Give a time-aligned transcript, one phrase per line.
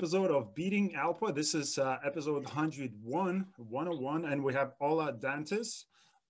[0.00, 1.30] episode of Beating Alpha.
[1.30, 5.84] This is uh, episode 101, 101, and we have Ola Dantis.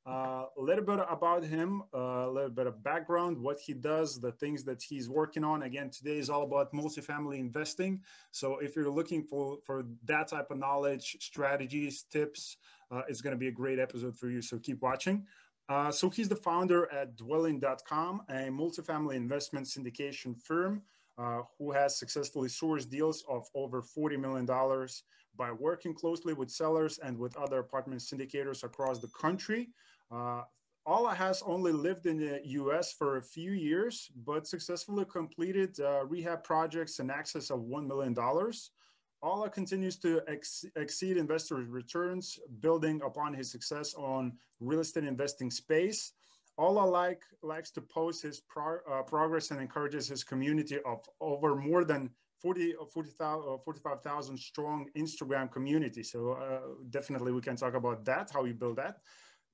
[0.04, 4.20] Uh, a little bit about him, uh, a little bit of background, what he does,
[4.20, 5.62] the things that he's working on.
[5.62, 8.00] Again, today is all about multifamily investing.
[8.32, 12.56] So if you're looking for, for that type of knowledge, strategies, tips,
[12.90, 14.42] uh, it's going to be a great episode for you.
[14.42, 15.24] So keep watching.
[15.68, 20.82] Uh, so he's the founder at dwellin.com, a multifamily investment syndication firm
[21.20, 24.46] uh, who has successfully sourced deals of over $40 million
[25.36, 29.68] by working closely with sellers and with other apartment syndicators across the country.
[30.10, 30.42] Uh,
[30.86, 36.06] Ola has only lived in the US for a few years, but successfully completed uh,
[36.06, 38.16] rehab projects in excess of $1 million.
[39.22, 45.50] Ola continues to ex exceed investors' returns, building upon his success on real estate investing
[45.50, 46.12] space.
[46.60, 51.56] Ola like, likes to post his pro, uh, progress and encourages his community of over
[51.56, 52.10] more than
[52.42, 56.02] 40, 40 uh, 45,000 strong Instagram community.
[56.02, 58.98] So uh, definitely we can talk about that, how you build that.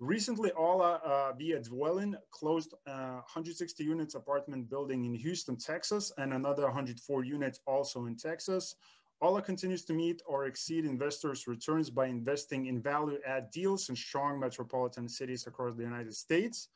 [0.00, 6.34] Recently, Ola uh, via Dwellin closed uh, 160 units apartment building in Houston, Texas, and
[6.34, 8.74] another 104 units also in Texas.
[9.22, 13.96] Ola continues to meet or exceed investors' returns by investing in value add deals in
[13.96, 16.68] strong metropolitan cities across the United States.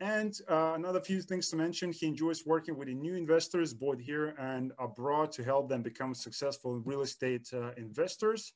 [0.00, 4.34] And uh, another few things to mention, he enjoys working with new investors, both here
[4.38, 8.52] and abroad, to help them become successful real estate uh, investors.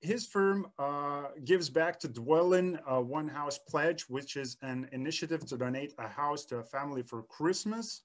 [0.00, 5.44] His firm uh, gives back to Dwellin a One House Pledge, which is an initiative
[5.46, 8.02] to donate a house to a family for Christmas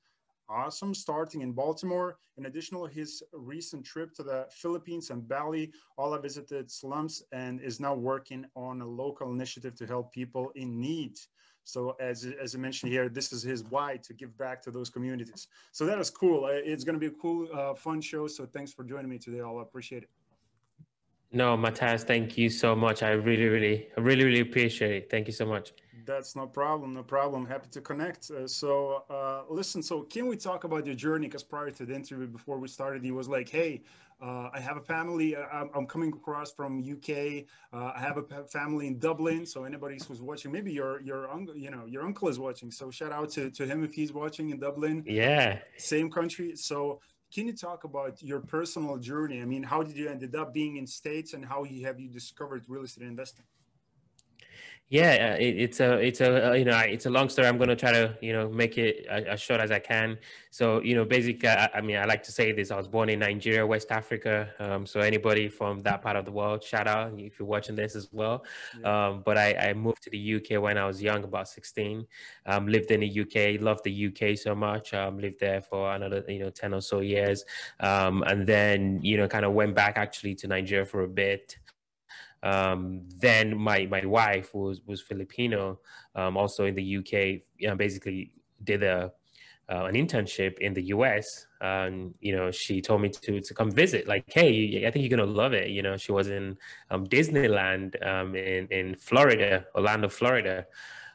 [0.50, 2.18] awesome starting in Baltimore.
[2.38, 7.80] In addition his recent trip to the Philippines and Bali, Ola visited slums and is
[7.80, 11.18] now working on a local initiative to help people in need.
[11.69, 14.90] So as, as I mentioned here, this is his why to give back to those
[14.90, 15.47] communities.
[15.72, 16.46] So that is cool.
[16.46, 18.28] Uh, it's going to be a cool, uh, fun show.
[18.28, 19.41] So thanks for joining me today.
[19.41, 20.09] I'll appreciate it.
[21.32, 23.04] No, Matthias, thank you so much.
[23.04, 25.10] I really, really, really, really appreciate it.
[25.12, 25.74] Thank you so much.
[26.06, 26.96] That's no problem.
[26.96, 27.46] No problem.
[27.46, 28.32] Happy to connect.
[28.32, 29.84] Uh, so, uh, listen.
[29.84, 31.28] So, can we talk about your journey?
[31.28, 33.84] Because prior to the interview, before we started, he was like, "Hey,
[34.22, 35.36] uh, I have a family.
[35.36, 37.46] Uh, I'm, I'm, coming across from UK.
[37.72, 39.46] Uh, I have a family in Dublin.
[39.46, 42.72] So, anybody who's watching, maybe your your uncle, you know, your uncle is watching.
[42.72, 45.04] So, shout out to to him if he's watching in Dublin.
[45.06, 45.60] Yeah.
[45.78, 46.56] Same country.
[46.56, 47.02] So,
[47.34, 49.42] can you talk about your personal journey?
[49.42, 52.10] I mean, how did you ended up being in states, and how you, have you
[52.10, 53.46] discovered real estate investing?
[54.92, 57.48] Yeah, it, it's a it's a uh, you know it's a long story.
[57.48, 60.18] I'm going to try to you know make it as short as I can.
[60.50, 62.72] So you know, basically, I, I, mean, I like to say this.
[62.72, 64.50] I was born in Nigeria, West Africa.
[64.58, 67.96] Um, so anybody from that part of the world, shout out if you're watching this
[67.96, 68.44] as well.
[68.82, 69.10] Yeah.
[69.10, 72.08] Um, but I, I, moved to the UK when I was young, about 16.
[72.48, 74.96] Um, lived in the UK, loved the UK so much.
[74.96, 77.46] Um, lived there for another you know 10 or so years,
[77.80, 81.58] um, and then you know kind of went back actually to Nigeria for a bit.
[82.44, 85.80] Um, then my my wife was was Filipino,
[86.16, 87.42] um, also in the UK.
[87.58, 88.32] You know, basically
[88.64, 89.12] did a
[89.72, 91.46] uh, an internship in the US.
[91.62, 94.08] And you know, she told me to to come visit.
[94.08, 95.70] Like, hey, I think you're gonna love it.
[95.70, 96.58] You know, she was in
[96.90, 100.66] um, Disneyland um, in in Florida, Orlando, Florida.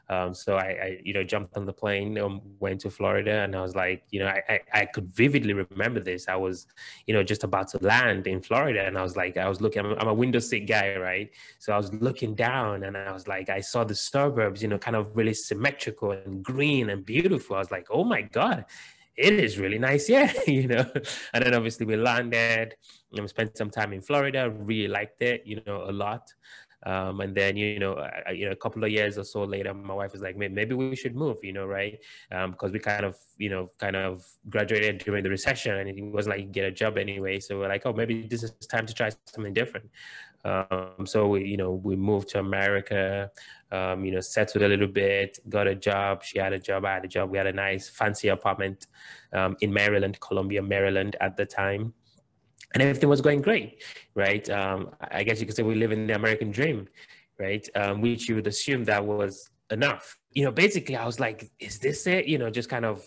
[0.09, 3.55] Um, so I, I, you know, jumped on the plane, um, went to Florida, and
[3.55, 6.27] I was like, you know, I, I, I, could vividly remember this.
[6.27, 6.67] I was,
[7.07, 9.83] you know, just about to land in Florida, and I was like, I was looking.
[9.83, 11.31] I'm, I'm a window seat guy, right?
[11.57, 14.77] So I was looking down, and I was like, I saw the suburbs, you know,
[14.77, 17.55] kind of really symmetrical and green and beautiful.
[17.55, 18.65] I was like, oh my god,
[19.17, 20.85] it is really nice, yeah, you know.
[21.33, 22.75] And then obviously we landed
[23.11, 24.49] and we spent some time in Florida.
[24.49, 26.33] Really liked it, you know, a lot.
[26.83, 29.73] Um, and then you know, I, you know, a couple of years or so later,
[29.73, 31.99] my wife was like, maybe we should move, you know, right?
[32.29, 36.01] Because um, we kind of, you know, kind of graduated during the recession, and it
[36.01, 37.39] wasn't like you get a job anyway.
[37.39, 39.89] So we're like, oh, maybe this is time to try something different.
[40.45, 43.31] Um, so we, you know, we moved to America,
[43.71, 46.23] um, you know, settled a little bit, got a job.
[46.23, 47.31] She had a job, I had a job.
[47.31, 48.85] We had a nice, fancy apartment
[49.33, 51.93] um, in Maryland, Columbia, Maryland at the time
[52.73, 53.81] and everything was going great,
[54.15, 54.47] right?
[54.49, 56.87] Um, I guess you could say we live in the American dream,
[57.39, 57.67] right?
[57.75, 60.17] Um, which you would assume that was enough.
[60.31, 62.25] You know, basically, I was like, is this it?
[62.25, 63.05] You know, just kind of,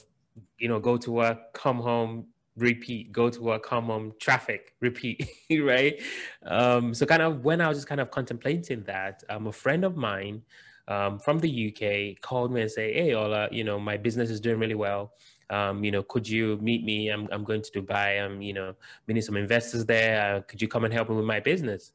[0.58, 5.28] you know, go to work, come home, repeat, go to work, come home, traffic, repeat,
[5.60, 6.00] right?
[6.46, 9.84] Um, so, kind of when I was just kind of contemplating that, um, a friend
[9.84, 10.42] of mine
[10.88, 14.40] um, from the UK called me and say, "Hey, Ola, you know, my business is
[14.40, 15.12] doing really well
[15.50, 17.08] um, you know, could you meet me?
[17.08, 18.22] I'm, I'm going to Dubai.
[18.22, 18.74] I'm, you know,
[19.06, 20.36] meeting some investors there.
[20.36, 21.92] Uh, could you come and help me with my business?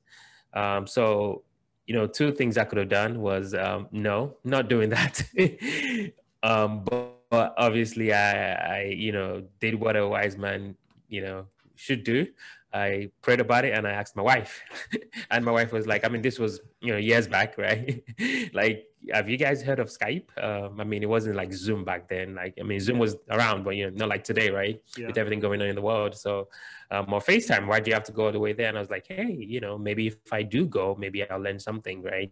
[0.53, 1.43] Um, so,
[1.85, 5.23] you know, two things I could have done was um, no, not doing that.
[6.43, 10.75] um, but, but, obviously, I, I, you know, did what a wise man,
[11.07, 12.27] you know, should do.
[12.73, 14.63] I prayed about it and I asked my wife,
[15.31, 18.03] and my wife was like, I mean, this was you know years back, right?
[18.53, 20.29] like, have you guys heard of Skype?
[20.41, 22.35] Um, I mean, it wasn't like Zoom back then.
[22.35, 24.81] Like, I mean, Zoom was around, but you know, not like today, right?
[24.97, 25.07] Yeah.
[25.07, 26.15] With everything going on in the world.
[26.15, 26.47] So,
[26.91, 28.69] um, or FaceTime, why do you have to go all the way there?
[28.69, 31.59] And I was like, hey, you know, maybe if I do go, maybe I'll learn
[31.59, 32.31] something, right?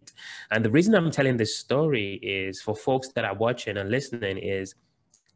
[0.51, 4.37] And the reason I'm telling this story is for folks that are watching and listening
[4.37, 4.75] is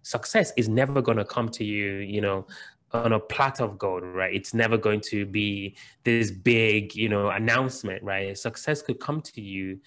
[0.03, 2.45] success is never going to come to you, you know,
[2.93, 4.33] on a platter of gold, right?
[4.33, 8.38] It's never going to be this big, you know, announcement, right?
[8.38, 9.79] Success could come to you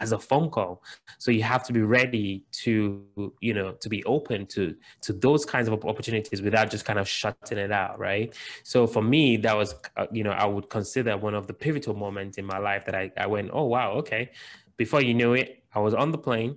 [0.00, 0.82] as a phone call.
[1.18, 3.04] So you have to be ready to,
[3.40, 7.08] you know, to be open to to those kinds of opportunities without just kind of
[7.08, 8.34] shutting it out, right?
[8.62, 11.94] So for me, that was, uh, you know, I would consider one of the pivotal
[11.94, 14.30] moments in my life that I, I went, oh wow, okay.
[14.76, 16.56] Before you knew it, I was on the plane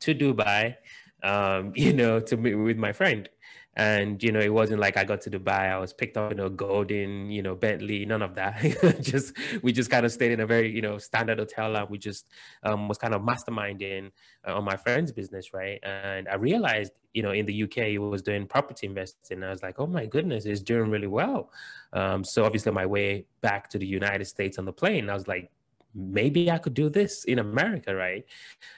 [0.00, 0.76] to Dubai,
[1.22, 3.28] um, you know, to meet with my friend
[3.76, 5.70] and you know it wasn't like i got to dubai.
[5.70, 8.60] I was picked up in a golden you know bentley none of that.
[9.00, 11.98] Just we just kind of stayed in a very you know standard hotel and we
[11.98, 12.26] just
[12.62, 14.10] um, was kind of masterminding
[14.46, 15.78] uh, on my friend's business right?
[15.82, 19.42] And i realized you know in the uk he was doing property investing.
[19.44, 21.50] I was like oh my goodness it's doing really well.
[21.92, 25.26] Um, so obviously my way back to the united states on the plane i was
[25.26, 25.50] like
[25.94, 28.24] maybe I could do this in America, right?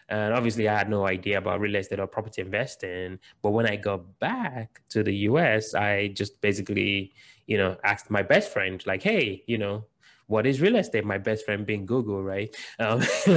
[0.09, 3.19] And obviously, I had no idea about real estate or property investing.
[3.43, 7.13] But when I got back to the US, I just basically,
[7.47, 9.85] you know, asked my best friend, like, hey, you know,
[10.33, 11.05] what is real estate?
[11.05, 12.57] My best friend being Google, right?
[12.79, 13.03] Um,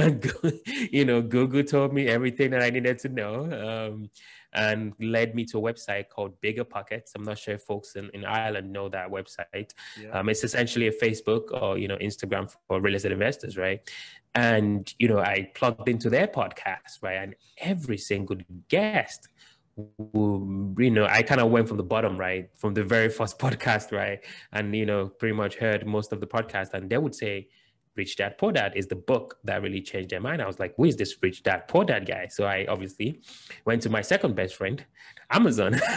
[0.90, 3.34] you know, Google told me everything that I needed to know.
[3.66, 4.10] Um,
[4.54, 7.12] and led me to a website called Bigger Pockets.
[7.14, 9.72] I'm not sure if folks in, in Ireland know that website.
[10.00, 10.12] Yeah.
[10.12, 13.80] Um, it's essentially a Facebook or you know Instagram for real estate investors, right?
[14.34, 17.16] And you know, I plugged into their podcast, right?
[17.16, 18.38] And every single
[18.70, 19.28] guest
[19.76, 22.48] you know, I kind of went from the bottom, right?
[22.56, 24.20] From the very first podcast, right?
[24.52, 26.74] And, you know, pretty much heard most of the podcast.
[26.74, 27.48] And they would say,
[27.96, 30.42] Rich Dad Poor Dad is the book that really changed their mind.
[30.42, 32.28] I was like, who is this Rich Dad Poor Dad guy?
[32.28, 33.22] So I obviously
[33.64, 34.84] went to my second best friend,
[35.30, 35.80] Amazon.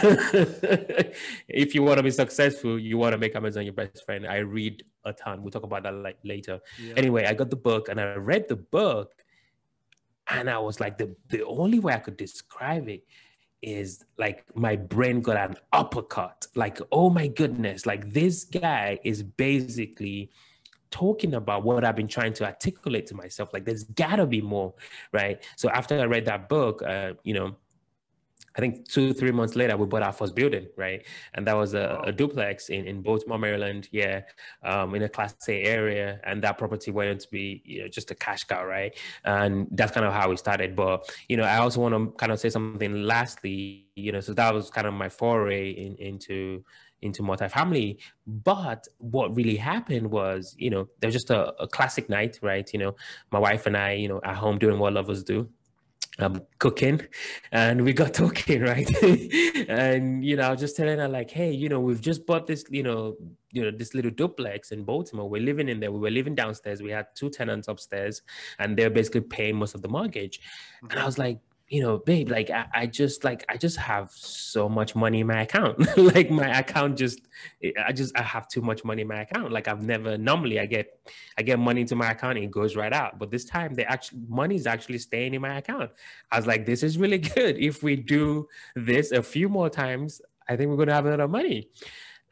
[1.46, 4.26] if you want to be successful, you want to make Amazon your best friend.
[4.26, 5.42] I read a ton.
[5.42, 6.60] We'll talk about that like later.
[6.82, 6.94] Yeah.
[6.96, 9.12] Anyway, I got the book and I read the book,
[10.26, 13.04] and I was like, the the only way I could describe it
[13.62, 16.46] is like my brain got an uppercut.
[16.54, 20.30] Like, oh my goodness, like this guy is basically
[20.90, 23.52] talking about what I've been trying to articulate to myself.
[23.52, 24.74] Like, there's gotta be more,
[25.12, 25.42] right?
[25.56, 27.56] So after I read that book, uh, you know,
[28.56, 31.04] I think two, three months later, we bought our first building, right?
[31.34, 34.22] And that was a, a duplex in, in Baltimore, Maryland, yeah,
[34.64, 36.20] um, in a Class A area.
[36.24, 38.96] And that property went to be you know, just a cash cow, right?
[39.24, 40.74] And that's kind of how we started.
[40.74, 44.34] But, you know, I also want to kind of say something lastly, you know, so
[44.34, 46.64] that was kind of my foray in, into
[47.02, 47.98] into multifamily.
[48.26, 52.68] But what really happened was, you know, there was just a, a classic night, right?
[52.74, 52.96] You know,
[53.30, 55.48] my wife and I, you know, at home doing what lovers do
[56.22, 57.00] um, cooking
[57.52, 58.90] and we got talking right?
[59.68, 62.46] And you know i was just telling her like hey you know we've just bought
[62.46, 63.16] this you know
[63.52, 65.28] you know this little duplex in baltimore.
[65.28, 65.90] We're living in there.
[65.90, 66.82] We were living downstairs.
[66.82, 68.22] We had two tenants upstairs
[68.58, 70.40] and they're basically paying most of the mortgage.
[70.88, 71.38] And i was like
[71.70, 75.28] you know, babe, like I, I, just like I just have so much money in
[75.28, 75.78] my account.
[75.96, 77.20] like my account just
[77.62, 79.52] eh, I just I have too much money in my account.
[79.52, 80.98] Like I've never normally I get
[81.38, 83.20] I get money into my account and it goes right out.
[83.20, 85.92] But this time they actually money is actually staying in my account.
[86.32, 87.56] I was like, this is really good.
[87.56, 91.20] If we do this a few more times, I think we're gonna have a lot
[91.20, 91.68] of money.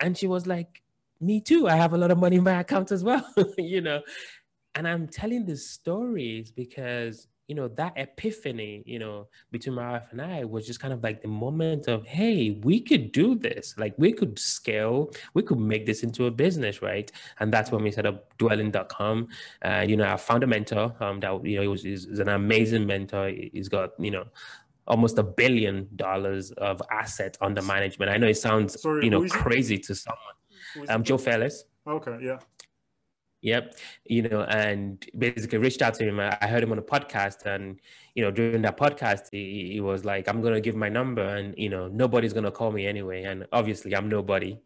[0.01, 0.83] And she was like,
[1.21, 1.69] Me too.
[1.69, 3.25] I have a lot of money in my account as well,
[3.57, 4.03] you know.
[4.75, 10.09] And I'm telling these stories because you know, that epiphany, you know, between my wife
[10.11, 13.75] and I was just kind of like the moment of, hey, we could do this.
[13.79, 17.11] Like we could scale, we could make this into a business, right?
[17.41, 19.29] And that's when we set up dwellin.com.
[19.63, 22.29] Uh, you know, I found a mentor um, that, you know, he was, is an
[22.29, 23.31] amazing mentor.
[23.31, 24.27] He's got, you know,
[24.87, 28.11] almost a billion dollars of asset under management.
[28.11, 29.85] I know it sounds, Sorry, you know, crazy it?
[29.85, 30.91] to someone.
[30.91, 31.65] Um, Joe Fairless.
[31.87, 32.39] Okay, yeah.
[33.41, 33.77] Yep.
[34.05, 36.19] You know, and basically reached out to him.
[36.19, 37.81] I heard him on a podcast, and
[38.15, 41.55] you know, during that podcast, he, he was like, "I'm gonna give my number, and
[41.57, 44.59] you know, nobody's gonna call me anyway." And obviously, I'm nobody.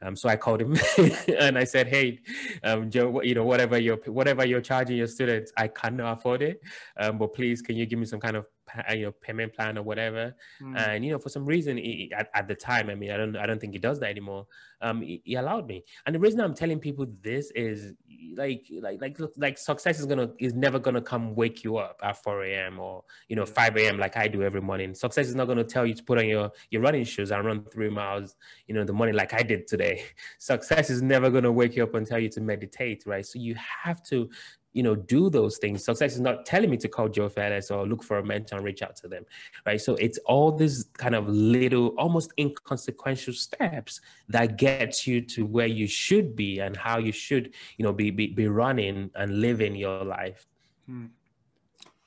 [0.00, 0.76] Um, so I called him
[1.38, 2.20] and I said, "Hey,
[2.62, 6.60] um, Joe, you know, whatever you're whatever you're charging your students, I cannot afford it.
[6.96, 8.46] Um, but please, can you give me some kind of
[8.90, 10.34] you know payment plan or whatever.
[10.60, 10.78] Mm.
[10.78, 13.36] And you know, for some reason, he, at, at the time, I mean, I don't
[13.36, 14.46] I don't think he does that anymore.
[14.80, 17.92] Um, he, he, allowed me, and the reason I'm telling people this is
[18.36, 22.22] like like like like success is gonna is never gonna come wake you up at
[22.22, 22.80] 4 a.m.
[22.80, 23.98] or you know 5 a.m.
[23.98, 24.94] like I do every morning.
[24.94, 27.64] Success is not gonna tell you to put on your your running shoes and run
[27.72, 30.02] three miles, you know, the morning like I did today.
[30.38, 33.24] Success is never gonna wake you up and tell you to meditate, right?
[33.24, 33.54] So you
[33.84, 34.30] have to
[34.72, 35.84] you know, do those things.
[35.84, 38.64] Success is not telling me to call Joe Fairless or look for a mentor and
[38.64, 39.24] reach out to them,
[39.66, 39.80] right?
[39.80, 45.66] So it's all these kind of little, almost inconsequential steps that gets you to where
[45.66, 49.76] you should be and how you should, you know, be be, be running and living
[49.76, 50.46] your life.
[50.86, 51.06] Hmm.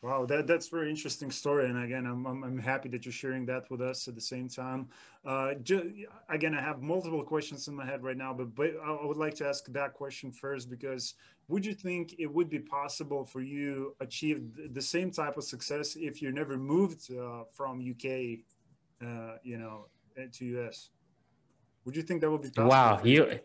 [0.05, 1.67] Wow, that, that's very interesting story.
[1.67, 4.47] And again, I'm, I'm, I'm, happy that you're sharing that with us at the same
[4.47, 4.88] time.
[5.25, 5.53] Uh,
[6.29, 9.33] again, I have multiple questions in my head right now, but, but I would like
[9.35, 11.15] to ask that question first because
[11.47, 14.43] would you think it would be possible for you achieve
[14.74, 18.05] the same type of success if you never moved uh, from UK,
[19.03, 19.88] uh, you know,
[20.33, 20.91] to US?
[21.83, 22.69] Would you think that would be possible?
[22.69, 23.39] Wow, you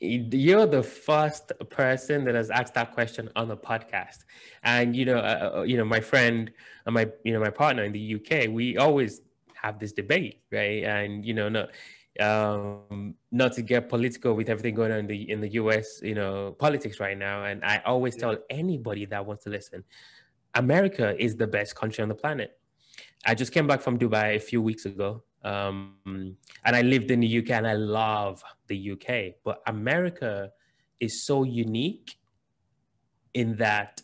[0.00, 4.24] you're the first person that has asked that question on the podcast.
[4.62, 6.52] And you know uh, uh you know my friend
[6.86, 9.20] and my you know my partner in the uk we always
[9.54, 10.84] have this debate right?
[10.84, 11.70] And you know not
[12.20, 16.14] um not to get political with everything going on in the in the us you
[16.14, 17.44] know politics right now.
[17.44, 19.84] And i always tell anybody that wants to listen
[20.54, 22.58] america is the best country on the planet.
[23.24, 25.94] I just came back from dubai a few weeks ago um,
[26.64, 29.36] and I lived in the UK and I love the UK.
[29.44, 30.52] But America
[31.00, 32.16] is so unique
[33.34, 34.02] in that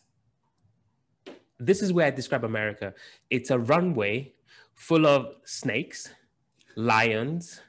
[1.59, 2.95] this is where I describe America.
[3.31, 4.35] It's a runway
[4.75, 6.09] full of snakes,
[6.77, 7.61] lions,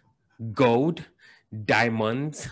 [0.53, 1.05] gold,
[1.65, 2.49] diamonds,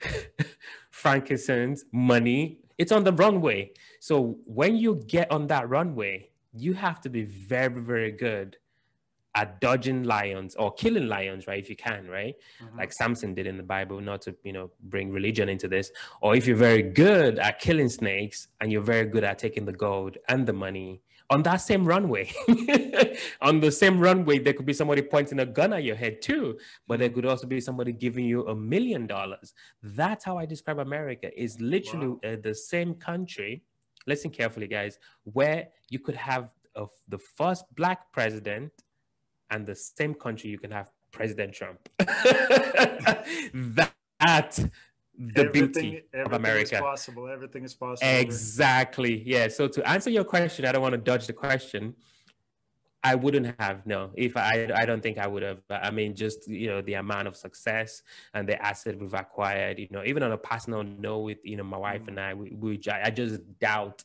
[0.90, 2.60] frankincense, money.
[2.78, 3.72] It's on the runway.
[4.00, 8.56] So when you get on that runway, you have to be very, very good
[9.34, 11.58] at dodging lions or killing lions, right?
[11.58, 12.36] If you can, right?
[12.62, 12.78] Mm-hmm.
[12.78, 15.90] Like Samson did in the Bible, not to, you know, bring religion into this.
[16.20, 19.72] Or if you're very good at killing snakes and you're very good at taking the
[19.72, 22.30] gold and the money on that same runway,
[23.40, 26.58] on the same runway, there could be somebody pointing a gun at your head too,
[26.86, 29.52] but there could also be somebody giving you a million dollars.
[29.82, 31.30] That's how I describe America.
[31.40, 32.20] Is literally wow.
[32.24, 33.62] uh, the same country.
[34.06, 38.72] Listen carefully, guys, where you could have of the first black president
[39.50, 41.88] and the same country you can have President Trump.
[41.98, 43.24] that
[45.16, 46.76] the everything, beauty of America.
[46.76, 47.28] Is possible.
[47.28, 48.10] Everything is possible.
[48.10, 49.22] Exactly.
[49.24, 49.48] Yeah.
[49.48, 51.94] So to answer your question, I don't want to dodge the question.
[53.02, 54.10] I wouldn't have no.
[54.14, 55.60] If I, I don't think I would have.
[55.68, 59.78] I mean, just you know, the amount of success and the asset we've acquired.
[59.78, 62.08] You know, even on a personal note, with you know, my wife mm.
[62.08, 64.02] and I, we, we I just doubt.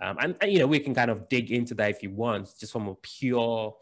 [0.00, 2.48] Um, and, and you know, we can kind of dig into that if you want,
[2.58, 3.74] just from a pure,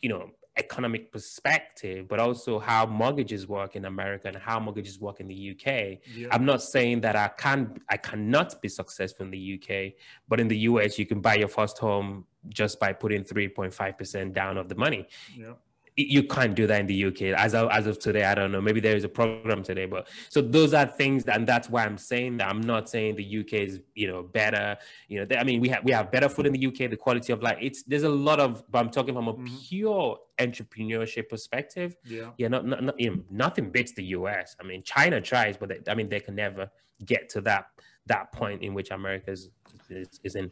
[0.00, 5.20] you know, economic perspective, but also how mortgages work in America and how mortgages work
[5.20, 6.00] in the UK.
[6.14, 6.28] Yeah.
[6.32, 9.94] I'm not saying that I can I cannot be successful in the UK,
[10.28, 14.58] but in the US you can buy your first home just by putting 3.5% down
[14.58, 15.06] of the money.
[15.36, 15.54] Yeah
[15.98, 17.22] you can't do that in the UK.
[17.36, 18.60] As of, as of today, I don't know.
[18.60, 21.84] Maybe there is a program today, but so those are things, that, and that's why
[21.84, 22.48] I'm saying that.
[22.48, 24.78] I'm not saying the UK is you know better.
[25.08, 26.90] You know, I mean, we have we have better food in the UK.
[26.90, 28.62] The quality of life, it's there's a lot of.
[28.70, 29.56] But I'm talking from a mm-hmm.
[29.68, 31.96] pure entrepreneurship perspective.
[32.04, 32.48] Yeah, yeah.
[32.48, 34.54] Not, not, not you know, nothing beats the US.
[34.60, 36.70] I mean, China tries, but they, I mean, they can never
[37.04, 37.66] get to that
[38.06, 39.50] that point in which America is,
[39.90, 40.50] is, is in.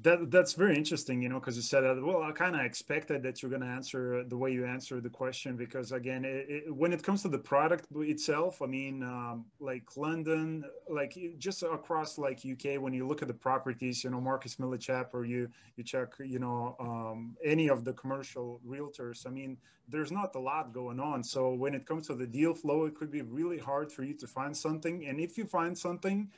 [0.00, 2.00] That that's very interesting, you know, because you said that.
[2.00, 5.10] Well, I kind of expected that you're going to answer the way you answer the
[5.10, 9.46] question because, again, it, it, when it comes to the product itself, I mean, um,
[9.58, 14.20] like London, like just across like UK, when you look at the properties, you know,
[14.20, 19.26] Marcus Millichap, or you you check, you know, um, any of the commercial realtors.
[19.26, 19.56] I mean,
[19.88, 21.24] there's not a lot going on.
[21.24, 24.14] So when it comes to the deal flow, it could be really hard for you
[24.14, 25.06] to find something.
[25.06, 26.28] And if you find something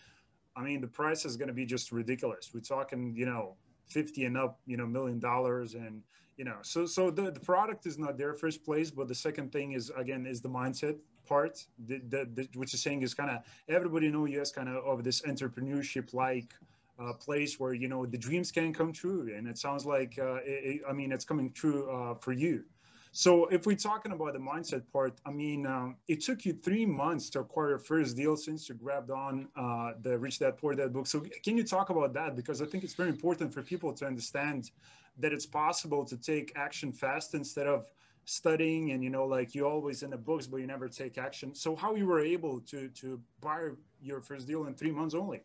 [0.57, 2.51] I mean, the price is going to be just ridiculous.
[2.53, 3.57] We're talking, you know,
[3.89, 5.75] 50 and up, you know, million dollars.
[5.75, 6.03] And,
[6.37, 8.91] you know, so, so the, the product is not there first place.
[8.91, 13.03] But the second thing is, again, is the mindset part, the, the, which is saying
[13.03, 13.39] is kind of
[13.69, 16.53] everybody you as kind of of this entrepreneurship like
[17.01, 19.33] uh, place where, you know, the dreams can come true.
[19.35, 22.65] And it sounds like, uh, it, I mean, it's coming true uh, for you.
[23.13, 26.87] So if we're talking about the mindset part, I mean, um, it took you three
[26.87, 30.75] months to acquire your first deal since you grabbed on uh, the Rich Dad Poor
[30.75, 31.09] Dad book.
[31.09, 32.37] So can you talk about that?
[32.37, 34.71] Because I think it's very important for people to understand
[35.19, 37.87] that it's possible to take action fast instead of
[38.27, 41.55] studying and you know like you always in the books but you never take action
[41.55, 43.69] so how you were able to to buy
[44.01, 45.41] your first deal in three months only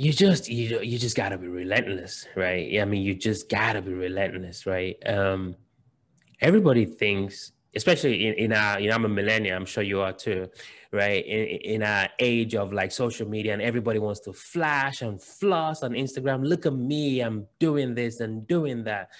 [0.00, 2.80] you just you you just gotta be relentless, right?
[2.80, 4.96] I mean, you just gotta be relentless, right?
[5.06, 5.56] Um,
[6.40, 10.14] everybody thinks, especially in, in our, you know, I'm a millennial, I'm sure you are
[10.14, 10.48] too,
[10.90, 11.22] right?
[11.26, 15.82] In, in our age of like social media and everybody wants to flash and floss
[15.82, 16.48] on Instagram.
[16.48, 19.10] Look at me, I'm doing this and doing that.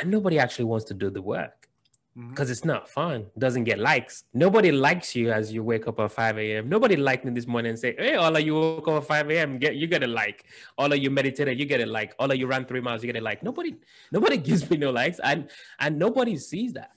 [0.00, 1.68] And nobody actually wants to do the work
[2.16, 2.52] because mm-hmm.
[2.52, 3.26] it's not fun.
[3.36, 4.24] Doesn't get likes.
[4.32, 6.68] Nobody likes you as you wake up at 5 a.m.
[6.68, 9.30] Nobody liked me this morning and say, Hey, all of you woke up at 5
[9.32, 9.58] a.m.
[9.58, 10.44] Get you get a like.
[10.78, 12.14] All of you meditated, you get a like.
[12.20, 13.42] All of you ran three miles, you get a like.
[13.42, 13.74] Nobody,
[14.12, 15.18] nobody gives me no likes.
[15.18, 16.92] And and nobody sees that.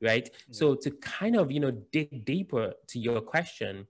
[0.00, 0.26] Right.
[0.26, 0.52] Mm-hmm.
[0.52, 3.86] So to kind of, you know, dig deeper to your question,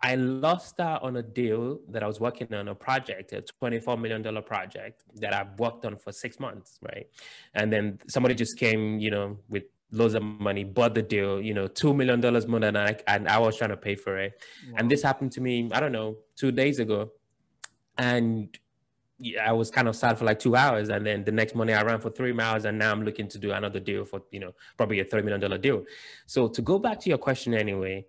[0.00, 4.00] I lost out on a deal that I was working on a project, a $24
[4.00, 7.08] million project that I've worked on for six months, right?
[7.54, 11.52] And then somebody just came, you know, with loads of money, bought the deal, you
[11.52, 14.40] know, $2 million more than I, and I was trying to pay for it.
[14.68, 14.74] Wow.
[14.78, 17.10] And this happened to me, I don't know, two days ago.
[17.96, 18.56] And
[19.42, 20.90] I was kind of sad for like two hours.
[20.90, 23.38] And then the next morning I ran for three miles and now I'm looking to
[23.38, 25.84] do another deal for, you know, probably a $30 million deal.
[26.26, 28.06] So to go back to your question anyway,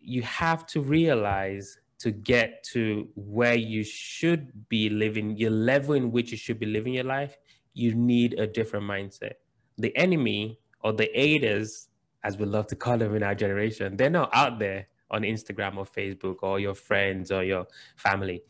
[0.00, 6.10] you have to realize to get to where you should be living, your level in
[6.10, 7.36] which you should be living your life,
[7.74, 9.34] you need a different mindset.
[9.76, 11.88] The enemy or the aiders,
[12.24, 15.76] as we love to call them in our generation, they're not out there on Instagram
[15.76, 17.66] or Facebook or your friends or your
[17.96, 18.42] family.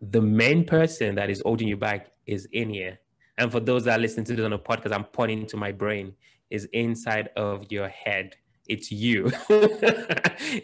[0.00, 2.98] The main person that is holding you back is in here.
[3.36, 5.72] And for those that are listening to this on a podcast, I'm pointing to my
[5.72, 6.14] brain,
[6.48, 8.36] is inside of your head
[8.70, 9.30] it's you.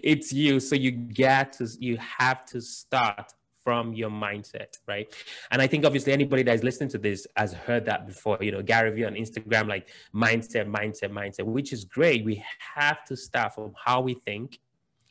[0.02, 0.58] It's you.
[0.60, 3.32] So you get to you have to start
[3.62, 5.12] from your mindset right?
[5.50, 8.52] And i think obviously anybody that is listening to this has heard that before you
[8.52, 12.25] know gary vee on instagram like mindset mindset mindset which is great.
[12.25, 12.44] We
[12.76, 14.60] have to start from how we think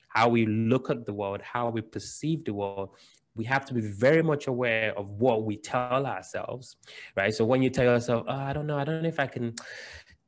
[0.08, 2.90] how we look at the world how we perceive the world.
[3.36, 6.78] We have to be very much aware of what we tell ourselves
[7.18, 7.34] right?
[7.36, 8.78] So when you tell yourself oh, i don't know.
[8.78, 9.54] I don't know if i can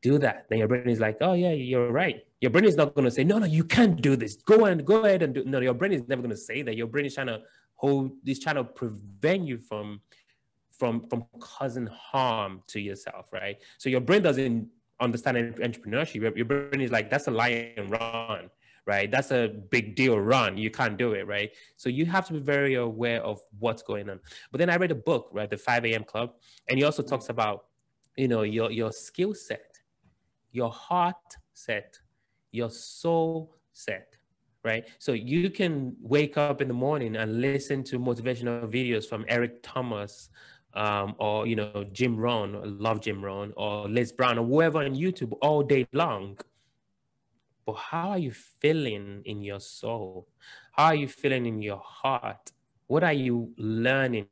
[0.02, 2.94] do that then your brain is like oh yeah you're right your brain is not
[2.94, 4.36] going to say, no, no, you can't do this.
[4.36, 5.44] Go and go ahead and do.
[5.46, 6.76] No, your brain is never going to say that.
[6.76, 7.42] Your brain is trying to
[7.76, 10.02] hold, is trying to prevent you from,
[10.72, 13.58] from, from causing harm to yourself, right?
[13.80, 14.70] So your brain doesn't
[15.00, 16.36] understand entrepreneurship.
[16.36, 18.52] Your brain is like, that's a lion run,
[18.86, 19.10] right?
[19.10, 20.58] That's a big deal run.
[20.58, 21.50] You can't do it, right?
[21.76, 24.20] So you have to be very aware of what's going on.
[24.52, 26.04] But then I read a book, right, the 5 a.m.
[26.04, 26.34] Club,
[26.70, 27.66] and he also talks about,
[28.16, 29.80] you know, your your skill set,
[30.52, 31.16] your heart
[31.54, 32.00] set
[32.52, 34.18] your soul set,
[34.64, 34.88] right?
[35.00, 39.64] So you can wake up in the morning and listen to motivational videos from Eric
[39.64, 40.30] Thomas
[40.74, 44.96] um, or, you know, Jim Rohn, love Jim Rohn, or Les Brown, or whoever on
[44.96, 46.38] YouTube all day long.
[47.66, 50.28] But how are you feeling in your soul?
[50.72, 52.52] How are you feeling in your heart?
[52.86, 54.28] What are you learning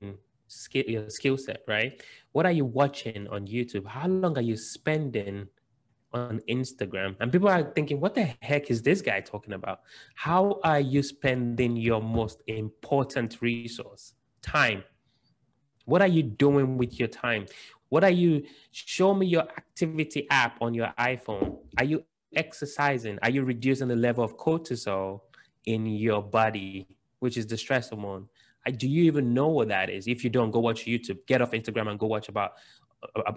[0.48, 2.02] skill, your skill set, right?
[2.32, 3.88] What are you watching on YouTube?
[3.88, 5.48] How long are you spending
[6.14, 9.82] on Instagram, and people are thinking, what the heck is this guy talking about?
[10.16, 14.84] How are you spending your most important resource, time?
[15.86, 17.48] What are you doing with your time?
[17.90, 21.58] What are you, show me your activity app on your iPhone.
[21.78, 22.04] Are you
[22.36, 23.20] exercising?
[23.22, 25.22] Are you reducing the level of cortisol
[25.66, 26.88] in your body,
[27.20, 28.28] which is the stress hormone?
[28.78, 30.08] Do you even know what that is?
[30.08, 31.28] If you don't, go watch YouTube.
[31.28, 32.54] Get off Instagram and go watch about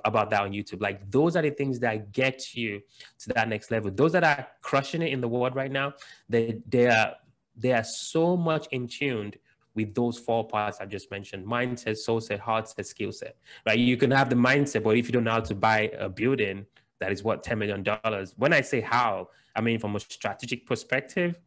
[0.05, 0.81] about that on YouTube.
[0.81, 2.81] Like those are the things that get you
[3.21, 3.91] to that next level.
[3.91, 5.95] Those that are crushing it in the world right now,
[6.29, 7.15] they they are
[7.57, 9.39] they are so much in tuned
[9.75, 13.37] with those four parts I just mentioned: mindset, soul set, heart set, skill set.
[13.67, 13.79] Right?
[13.79, 16.67] You can have the mindset, but if you don't know how to buy a building,
[16.99, 18.35] that is what ten million dollars.
[18.37, 21.41] When I say how, I mean from a strategic perspective.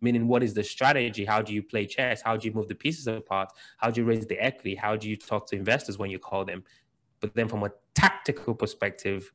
[0.00, 1.24] Meaning, what is the strategy?
[1.24, 2.22] How do you play chess?
[2.22, 3.52] How do you move the pieces apart?
[3.78, 4.76] How do you raise the equity?
[4.76, 6.62] How do you talk to investors when you call them?
[7.20, 9.32] But then from a tactical perspective,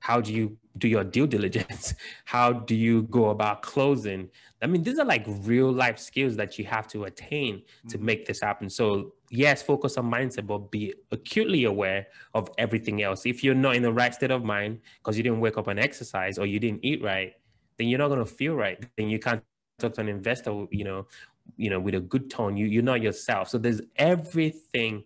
[0.00, 1.94] how do you do your due diligence?
[2.24, 4.30] How do you go about closing?
[4.62, 8.06] I mean, these are like real life skills that you have to attain to mm-hmm.
[8.06, 8.70] make this happen.
[8.70, 13.26] So, yes, focus on mindset, but be acutely aware of everything else.
[13.26, 15.78] If you're not in the right state of mind because you didn't wake up and
[15.78, 17.34] exercise or you didn't eat right,
[17.76, 18.82] then you're not going to feel right.
[18.96, 19.42] Then you can't
[19.78, 21.08] talk to an investor, you know,
[21.56, 22.56] you know, with a good tone.
[22.56, 23.48] You you're not yourself.
[23.48, 25.04] So there's everything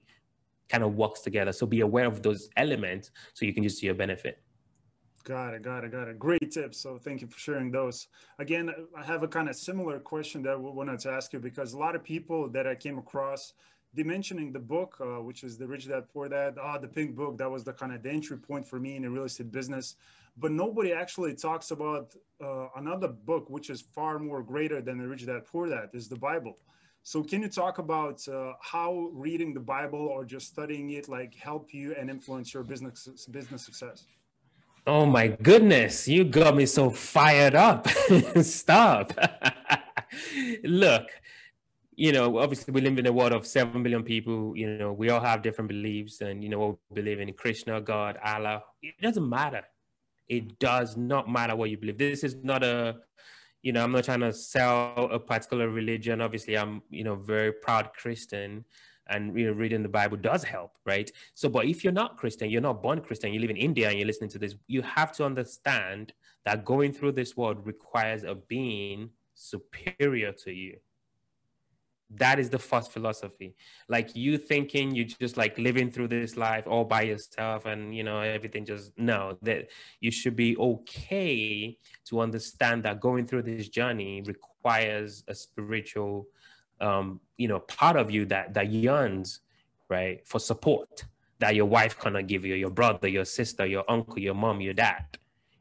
[0.68, 1.52] kind of works together.
[1.52, 4.40] So be aware of those elements so you can use to your benefit.
[5.24, 6.18] Got it, got it, got it.
[6.18, 6.78] Great tips.
[6.78, 8.08] So thank you for sharing those.
[8.38, 11.72] Again, I have a kind of similar question that I wanted to ask you because
[11.72, 13.54] a lot of people that I came across,
[13.96, 16.56] dimensioning the book, uh, which is the Rich Dad Poor Dad.
[16.60, 17.38] Ah, the pink book.
[17.38, 19.96] That was the kind of the entry point for me in the real estate business.
[20.36, 25.08] But nobody actually talks about uh, another book, which is far more greater than the
[25.08, 26.58] Rich Dad Poor Dad, is the Bible.
[27.06, 31.34] So can you talk about uh, how reading the Bible or just studying it like
[31.34, 34.06] help you and influence your business business success?
[34.86, 37.86] Oh my goodness, you got me so fired up.
[38.40, 39.12] Stop.
[40.64, 41.08] Look,
[41.94, 44.56] you know, obviously we live in a world of 7 billion people.
[44.56, 48.18] You know, we all have different beliefs and, you know, we believe in Krishna, God,
[48.24, 48.62] Allah.
[48.82, 49.64] It doesn't matter.
[50.26, 51.98] It does not matter what you believe.
[51.98, 52.96] This is not a
[53.64, 56.20] you know, I'm not trying to sell a particular religion.
[56.20, 58.66] Obviously, I'm, you know, very proud Christian
[59.06, 61.10] and you know, reading the Bible does help, right?
[61.32, 63.98] So, but if you're not Christian, you're not born Christian, you live in India and
[63.98, 66.12] you're listening to this, you have to understand
[66.44, 70.76] that going through this world requires a being superior to you
[72.16, 73.54] that is the first philosophy.
[73.88, 78.04] Like you thinking you're just like living through this life all by yourself and you
[78.04, 83.68] know everything just no that you should be okay to understand that going through this
[83.68, 86.26] journey requires a spiritual
[86.80, 89.40] um you know part of you that that yearns
[89.88, 91.04] right for support
[91.38, 94.74] that your wife cannot give you your brother your sister your uncle your mom your
[94.74, 95.04] dad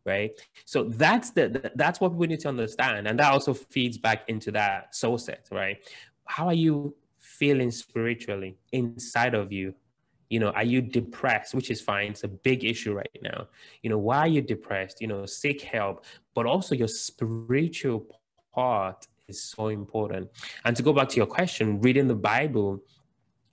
[0.05, 0.31] right?
[0.65, 3.07] So that's the that's what we need to understand.
[3.07, 5.77] And that also feeds back into that soul set right
[6.25, 9.73] how are you feeling spiritually inside of you?
[10.29, 12.11] You know, are you depressed, which is fine.
[12.11, 13.47] It's a big issue right now.
[13.81, 14.99] You know, why are you depressed?
[14.99, 18.07] You know, seek help, but also your spiritual
[18.53, 20.29] part is so important.
[20.65, 22.83] And to go back to your question, reading the Bible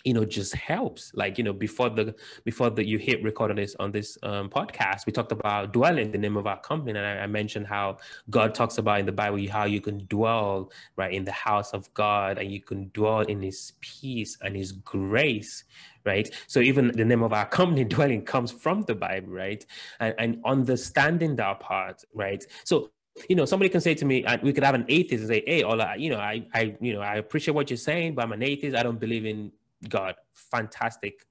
[0.04, 1.12] you know just helps.
[1.14, 4.48] Like you know before the before the you hit record on this on this um,
[4.48, 6.98] podcast we talked about dwelling the name of our company.
[6.98, 10.70] And I, I, mentioned how god talks about in the bible how you can dwell
[10.96, 14.72] right in the house of god and you can dwell in his peace and his
[14.72, 15.64] grace
[16.06, 16.30] right?
[16.46, 19.64] So even the name of our company dwelling comes from the bible right?
[20.00, 22.44] And, and understanding that part right?
[22.64, 22.90] So
[23.28, 25.42] you know, somebody can say to me, and we could have an atheist and say,
[25.46, 28.32] "Hey, Ola, you know, I, I, you know, I appreciate what you're saying, but I'm
[28.32, 28.76] an atheist.
[28.76, 29.52] I don't believe in
[29.88, 31.26] God, fantastic.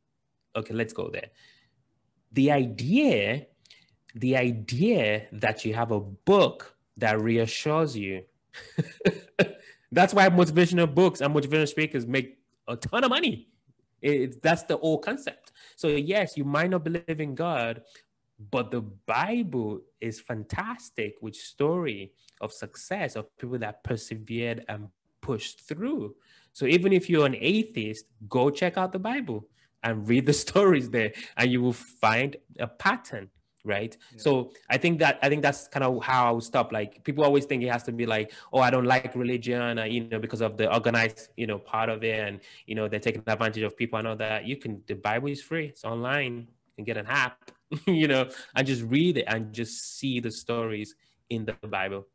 [0.55, 1.29] Okay, let's go there.
[2.31, 3.47] The idea,
[4.15, 8.23] the idea that you have a book that reassures you.
[9.91, 13.47] that's why motivational books and motivational speakers make a ton of money.
[14.01, 15.51] It, that's the whole concept.
[15.75, 17.81] So yes, you might not believe in God,
[18.51, 24.89] but the Bible is fantastic with story of success of people that persevered and
[25.21, 26.15] pushed through.
[26.59, 29.47] So even if you're an atheist, go check out the Bible
[29.81, 33.29] and read the stories there, and you will find a pattern
[33.65, 33.97] right?
[34.13, 34.21] Yeah.
[34.25, 36.71] so i think that i think that's kind of how i would stop.
[36.71, 39.83] Like people always think it has to be like oh i don't like religion uh,
[39.83, 43.01] you know because of the organized you know part of it and you know they're
[43.07, 44.45] taking advantage of people and all that.
[44.45, 45.65] You can the bible is free.
[45.73, 46.47] It's online.
[46.67, 47.51] You can get an app
[47.85, 50.95] you know and just read it and just see the stories
[51.29, 52.07] in the bible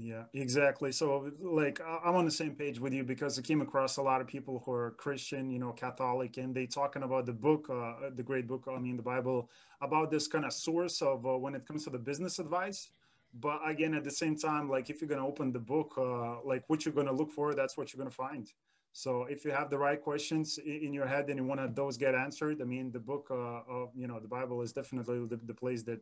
[0.00, 0.92] yeah, exactly.
[0.92, 4.20] So, like, I'm on the same page with you because I came across a lot
[4.20, 8.10] of people who are Christian, you know, Catholic, and they talking about the book, uh,
[8.14, 11.56] the great book, I mean, the Bible, about this kind of source of uh, when
[11.56, 12.90] it comes to the business advice.
[13.34, 16.42] But again, at the same time, like, if you're going to open the book, uh,
[16.44, 18.52] like, what you're going to look for, that's what you're going to find.
[18.92, 22.14] So, if you have the right questions in your head and you want those get
[22.14, 25.54] answered, I mean, the book uh, of, you know, the Bible is definitely the, the
[25.54, 26.00] place that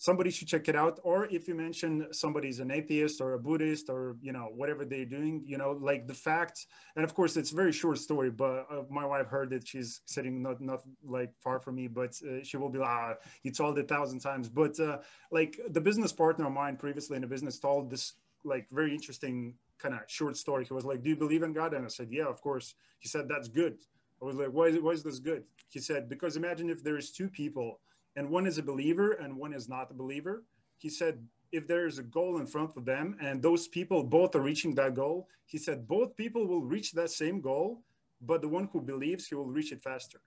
[0.00, 3.90] somebody should check it out or if you mention somebody's an atheist or a buddhist
[3.90, 7.52] or you know whatever they're doing you know like the fact and of course it's
[7.52, 11.32] a very short story but uh, my wife heard it she's sitting not not like
[11.38, 14.20] far from me but uh, she will be like ah, you told it a thousand
[14.20, 14.48] times.
[14.48, 14.98] But uh,
[15.30, 19.54] like the business partner of mine previously in a business told this like very interesting
[19.78, 20.64] kind of short story.
[20.64, 21.74] He was like do you believe in god?
[21.74, 22.74] And i said yeah of course.
[22.98, 23.78] He said that's good.
[24.20, 25.44] I was like why is, why is this good?
[25.68, 27.80] He said because imagine if there's two people
[28.20, 30.44] and one is a believer and one is not a believer.
[30.76, 34.36] He said, if there is a goal in front of them and those people both
[34.36, 37.80] are reaching that goal, he said, both people will reach that same goal,
[38.20, 40.20] but the one who believes he will reach it faster.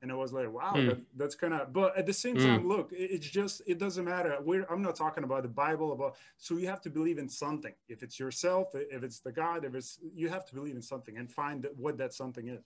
[0.00, 0.88] And I was like, wow, mm.
[0.88, 2.46] that, that's kind of, but at the same mm.
[2.46, 4.38] time, look, it, it's just, it doesn't matter.
[4.40, 7.74] We're, I'm not talking about the Bible, about, so you have to believe in something.
[7.90, 11.18] If it's yourself, if it's the God, if it's, you have to believe in something
[11.18, 12.64] and find what that something is.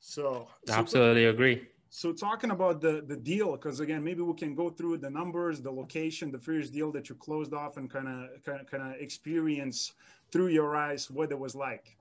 [0.00, 1.68] So, absolutely so, agree.
[1.94, 5.60] So talking about the the deal, because again, maybe we can go through the numbers,
[5.60, 8.82] the location, the first deal that you closed off, and kind of kind of kind
[8.82, 9.92] of experience
[10.30, 11.94] through your eyes what it was like.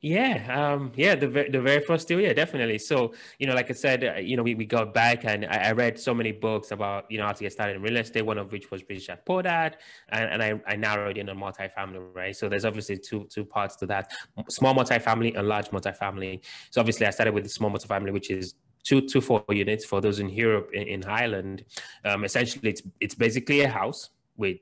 [0.00, 2.78] Yeah, um, yeah, the the very first deal, yeah, definitely.
[2.78, 5.68] So, you know, like I said, uh, you know, we, we got back and I,
[5.68, 8.22] I, read so many books about, you know, how to get started in real estate,
[8.22, 9.76] one of which was Rich Dad Poor Dad,
[10.10, 12.36] and, and I, I narrowed in on multifamily, right?
[12.36, 14.12] So there's obviously two two parts to that,
[14.48, 16.44] small multifamily and large multifamily.
[16.70, 20.00] So obviously I started with the small multifamily, which is two two four units for
[20.00, 21.64] those in Europe in, in Ireland.
[22.04, 24.58] Um, essentially, it's it's basically a house with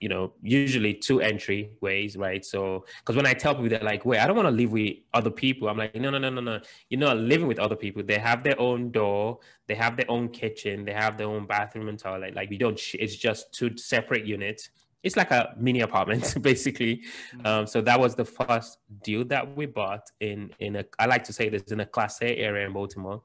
[0.00, 2.42] you know, usually two entry ways, right?
[2.42, 4.96] So, because when I tell people they're like, wait, I don't want to live with
[5.12, 5.68] other people.
[5.68, 6.60] I'm like, no, no, no, no, no.
[6.88, 8.02] You're not living with other people.
[8.02, 11.88] They have their own door, they have their own kitchen, they have their own bathroom
[11.88, 12.34] and toilet.
[12.34, 12.78] Like we don't.
[12.78, 14.70] Sh- it's just two separate units.
[15.02, 17.02] It's like a mini apartment, basically.
[17.34, 17.46] Mm-hmm.
[17.46, 20.84] Um, so that was the first deal that we bought in in a.
[20.98, 23.22] I like to say this in a Class A area in Baltimore,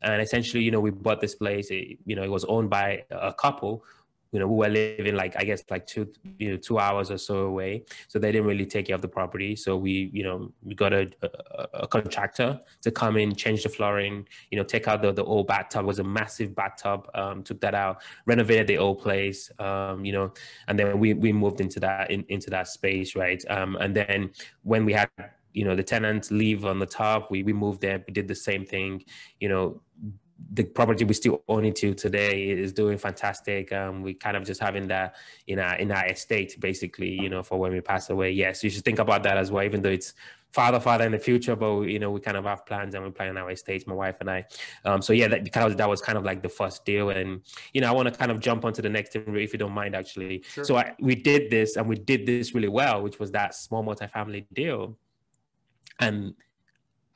[0.00, 1.70] and essentially, you know, we bought this place.
[1.70, 3.84] It, you know, it was owned by a couple
[4.32, 7.18] you know, we were living like I guess like two, you know, two hours or
[7.18, 7.84] so away.
[8.08, 9.56] So they didn't really take care of the property.
[9.56, 13.68] So we, you know, we got a, a, a contractor to come in, change the
[13.68, 17.42] flooring, you know, take out the, the old bathtub it was a massive bathtub, um,
[17.42, 20.32] took that out, renovated the old place, um, you know,
[20.68, 23.42] and then we we moved into that in, into that space, right?
[23.48, 24.30] Um, and then
[24.62, 25.08] when we had
[25.52, 28.34] you know the tenants leave on the top we we moved there we did the
[28.34, 29.02] same thing
[29.40, 29.80] you know
[30.52, 33.72] the property we still own it to today is doing fantastic.
[33.72, 37.42] Um, we kind of just having that in our in our estate, basically, you know,
[37.42, 38.30] for when we pass away.
[38.32, 40.12] Yes, you should think about that as well, even though it's
[40.52, 41.56] father father in the future.
[41.56, 44.16] But you know, we kind of have plans and we plan our estate, my wife
[44.20, 44.44] and I.
[44.84, 47.40] Um, so yeah, that kind of that was kind of like the first deal, and
[47.72, 49.72] you know, I want to kind of jump onto the next thing, if you don't
[49.72, 50.42] mind, actually.
[50.52, 50.64] Sure.
[50.64, 53.82] So I, we did this, and we did this really well, which was that small
[53.82, 54.98] multifamily deal,
[55.98, 56.34] and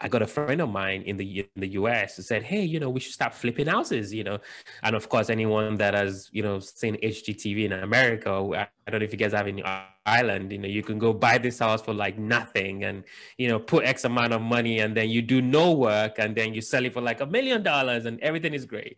[0.00, 2.80] I got a friend of mine in the in the US who said, "Hey, you
[2.80, 4.38] know, we should start flipping houses." You know,
[4.82, 9.04] and of course, anyone that has you know seen HGTV in America, I don't know
[9.04, 9.62] if you guys have in
[10.06, 13.04] Ireland, you know, you can go buy this house for like nothing, and
[13.36, 16.54] you know, put X amount of money, and then you do no work, and then
[16.54, 18.96] you sell it for like a million dollars, and everything is great.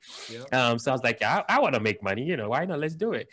[0.52, 2.22] Um, so I was like, I, I want to make money.
[2.24, 2.78] You know, why not?
[2.78, 3.28] Let's do it.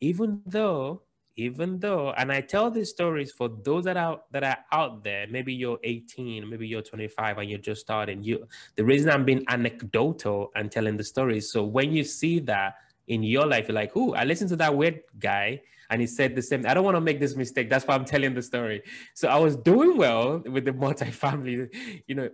[0.00, 1.02] Even though
[1.38, 5.26] even though and i tell these stories for those that are that are out there
[5.30, 8.22] maybe you're 18 maybe you're 25 and you're just starting.
[8.22, 8.46] You
[8.76, 12.74] the reason i'm being anecdotal and telling the stories so when you see that
[13.06, 16.34] in your life you're like oh i listened to that weird guy and he said
[16.34, 17.70] the same i don't want to make this mistake.
[17.70, 18.82] That's why i'm telling the story.
[19.14, 22.30] So i was doing well with the multifamily you know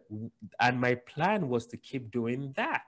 [0.59, 2.87] and my plan was to keep doing that.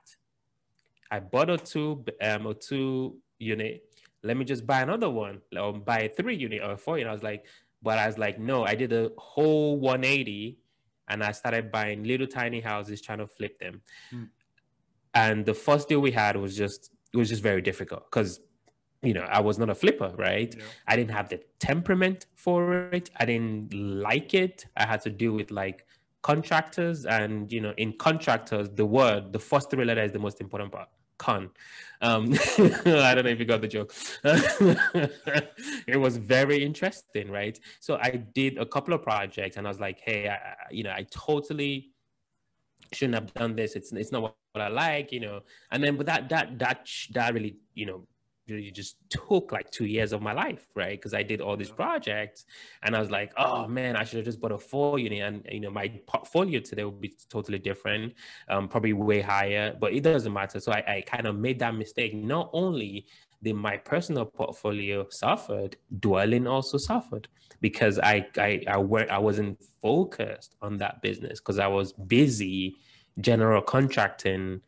[1.11, 3.83] I bought a two um a two unit
[4.27, 7.11] let me just buy another one or buy a three unit or a four unit.
[7.11, 7.47] I was like,
[7.83, 10.59] but I was like, no, I did a whole 180
[11.09, 13.83] and I started buying little tiny houses trying to flip them.
[14.13, 14.29] Mm.
[15.15, 18.41] And the first deal we had was just, it was just very difficult because
[19.03, 20.53] you know, I was not a flipper, right?
[20.57, 20.65] Yeah.
[20.89, 23.11] I didn't have the temperament for it.
[23.21, 24.67] I didn't like it.
[24.77, 25.87] I had to deal with like
[26.23, 30.41] contractors, and you know, in contractors, the word, the first three letter is the most
[30.41, 31.51] important part con.
[32.01, 33.95] Um, I don't know if you got the joke.
[35.87, 37.59] it was very interesting, right?
[37.81, 40.39] So I did a couple of projects, and I was like, "Hey, I,
[40.71, 41.91] you know, I totally
[42.93, 43.75] shouldn't have done this.
[43.75, 46.89] It's it's not what, what I like, you know." And then, but that that that
[47.13, 48.07] that really, you know,
[48.49, 50.99] really just took like two years of my life, right?
[50.99, 52.45] Because I did all these projects
[52.83, 55.21] and I was like, oh man, I should have just bought a four unit.
[55.21, 58.15] And, you know, my portfolio today would be totally different,
[58.49, 60.61] um, probably way higher, but it doesn't matter.
[60.61, 62.15] So I, I kind of made that mistake.
[62.15, 63.07] Not only
[63.43, 67.29] did my personal portfolio suffered, Dwellin also suffered
[67.61, 72.77] because I, I, I, were, I wasn't focused on that business because I was busy
[73.21, 74.61] general contracting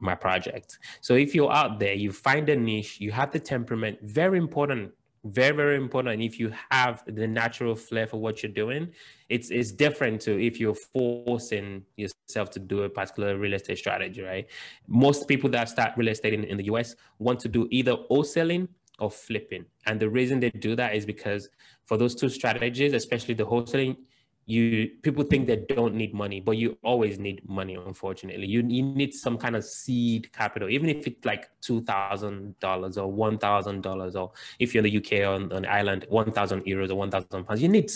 [0.00, 0.78] my project.
[1.00, 4.92] So if you're out there, you find a niche, you have the temperament, very important,
[5.24, 6.22] very, very important.
[6.22, 8.92] If you have the natural flair for what you're doing,
[9.28, 14.22] it's it's different to if you're forcing yourself to do a particular real estate strategy,
[14.22, 14.46] right?
[14.88, 18.68] Most people that start real estate in, in the US want to do either wholesaling
[18.98, 19.66] or flipping.
[19.86, 21.48] And the reason they do that is because
[21.84, 23.96] for those two strategies, especially the wholesaling,
[24.46, 28.46] you people think they don't need money but you always need money unfortunately.
[28.46, 34.14] You, you need some kind of seed capital even if it's like $2000 or $1000
[34.16, 37.62] or if you're in the uk or on, on Ireland 1000 euros or 1000 pounds.
[37.62, 37.90] You need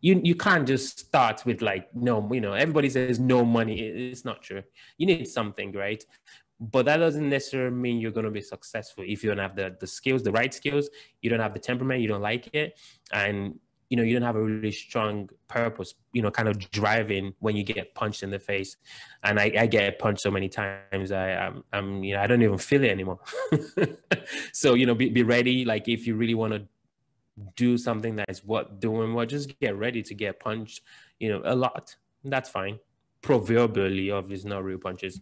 [0.00, 3.80] you you can't just start with like no you know everybody says no money.
[3.80, 4.62] It's not true.
[4.96, 6.02] You need something right?
[6.60, 9.76] But that doesn't necessarily mean you're going to be successful if you don't have the,
[9.78, 10.88] the skills the right skills.
[11.22, 12.78] You don't have the temperament you don't like it
[13.12, 13.58] and
[13.88, 17.56] you know you don't have a really strong purpose you know kind of driving when
[17.56, 18.76] you get punched in the face.
[19.22, 22.42] And i, I get punched so many times i I'm, I'm you know i don't
[22.42, 23.20] even feel it anymore.
[24.52, 25.64] So you know be, be ready.
[25.64, 26.66] Like if you really want to
[27.56, 30.82] do something that is what doing well just get ready to get punched
[31.18, 31.96] you know a lot.
[32.24, 32.78] That's fine.
[33.22, 35.20] Proverbially obviously not real punches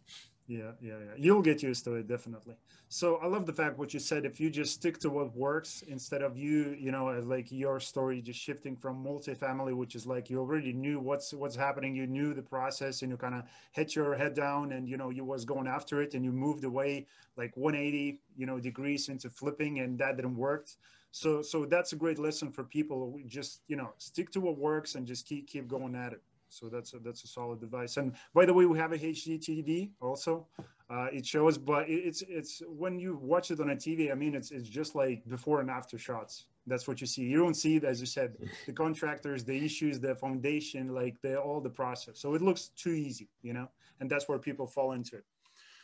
[0.48, 2.54] yeah yeah yeah you'll get used to it definitely
[2.88, 5.82] so i love the fact what you said if you just stick to what works
[5.88, 10.30] instead of you you know like your story just shifting from multifamily which is like
[10.30, 13.96] you already knew what's what's happening you knew the process and you kind of hit
[13.96, 17.06] your head down and you know you was going after it and you moved away
[17.37, 20.68] like 180 you know degrees into flipping and that didn't work
[21.12, 23.18] So so that's a great lesson for people.
[23.26, 26.22] Just you know stick to what works and just keep keep going at it.
[26.58, 27.96] So that's a, that's a solid device.
[27.96, 30.46] And by the way, we have a HD TV also.
[30.88, 34.12] Uh, it shows, but it's it's when you watch it on a TV.
[34.12, 36.46] I mean, it's it's just like before and after shots.
[36.68, 37.22] That's what you see.
[37.22, 41.60] You don't see, as you said, the contractors, the issues, the foundation, like the all
[41.60, 42.18] the process.
[42.18, 43.68] So it looks too easy, you know,
[44.00, 45.24] and that's where people fall into it.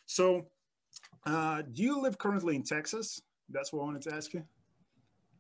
[0.07, 0.47] So,
[1.27, 3.23] uh, do you live currently in Texas?
[3.49, 4.45] That's what I wanted to ask you.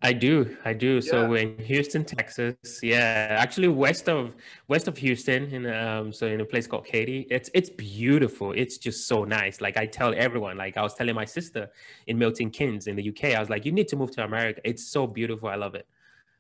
[0.05, 0.95] I do, I do.
[0.95, 1.01] Yeah.
[1.01, 2.81] So we're in Houston, Texas.
[2.83, 4.35] Yeah, actually west of
[4.67, 7.29] west of Houston, in um, so in a place called Katy.
[7.31, 8.53] It's it's beautiful.
[8.53, 9.61] It's just so nice.
[9.61, 11.71] Like I tell everyone, like I was telling my sister
[12.09, 14.61] in Milton Keynes in the UK, I was like, you need to move to America.
[14.65, 15.49] It's so beautiful.
[15.49, 15.87] I love it.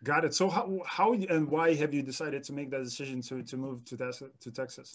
[0.02, 0.34] Got it.
[0.34, 3.84] So how how and why have you decided to make that decision to to move
[3.84, 4.92] to to Texas?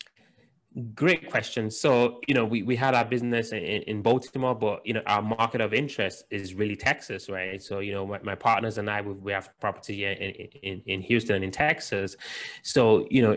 [0.93, 1.71] Great question.
[1.71, 5.23] So, you know, we, we had our business in, in Baltimore, but, you know, our
[5.23, 7.59] market of interest is really Texas, right?
[7.63, 10.17] So, you know, my, my partners and I, we, we have property in,
[10.61, 12.15] in, in Houston in Texas.
[12.61, 13.35] So, you know,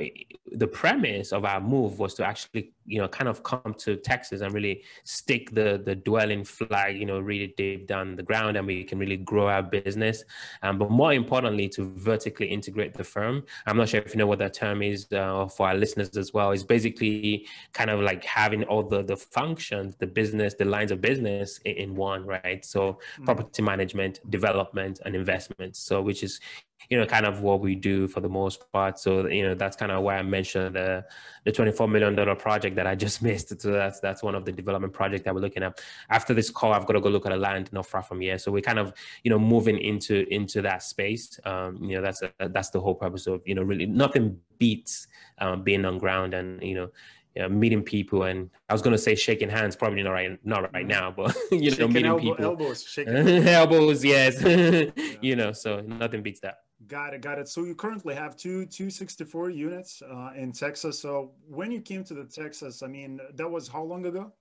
[0.53, 4.41] the premise of our move was to actually you know kind of come to Texas
[4.41, 8.67] and really stick the the Dwellin flag you know really deep down the ground and
[8.67, 10.25] we can really grow our business.
[10.63, 13.45] Um, but more importantly to vertically integrate the firm.
[13.67, 16.33] I'm not sure if you know what that term is uh, for our listeners as
[16.33, 16.51] well.
[16.51, 21.01] It's basically kind of like having all the the functions the business the lines of
[21.01, 22.65] business in, in one right?
[22.65, 23.25] So mm-hmm.
[23.25, 25.77] property management development and investment.
[25.77, 26.41] So which is
[26.89, 28.99] you know, kind of what we do for the most part.
[28.99, 31.05] So, you know, that's kind of why I mentioned the
[31.45, 33.61] the $24 million project that I just missed.
[33.61, 35.81] So that's that's one of the development projects that we're looking at.
[36.09, 38.39] After this call, I've got to go look at a land not far from here.
[38.39, 41.39] So we're kind of, you know, moving into into that space.
[41.45, 45.07] Um, you know, that's a, that's the whole purpose of, you know, really nothing beats
[45.39, 46.91] um, being on ground and, you know,
[47.37, 50.73] you know, meeting people and I was gonna say shaking hands, probably not right not
[50.73, 52.45] right now, but you know, meeting elbow, people.
[52.45, 53.15] Elbows, shaking
[53.47, 54.43] elbows, yes.
[54.43, 54.91] yeah.
[55.21, 56.57] You know, so nothing beats that.
[56.91, 57.49] Got it, got it.
[57.49, 60.99] So you currently have two 264 units uh, in Texas.
[60.99, 64.33] So when you came to the Texas, I mean, that was how long ago?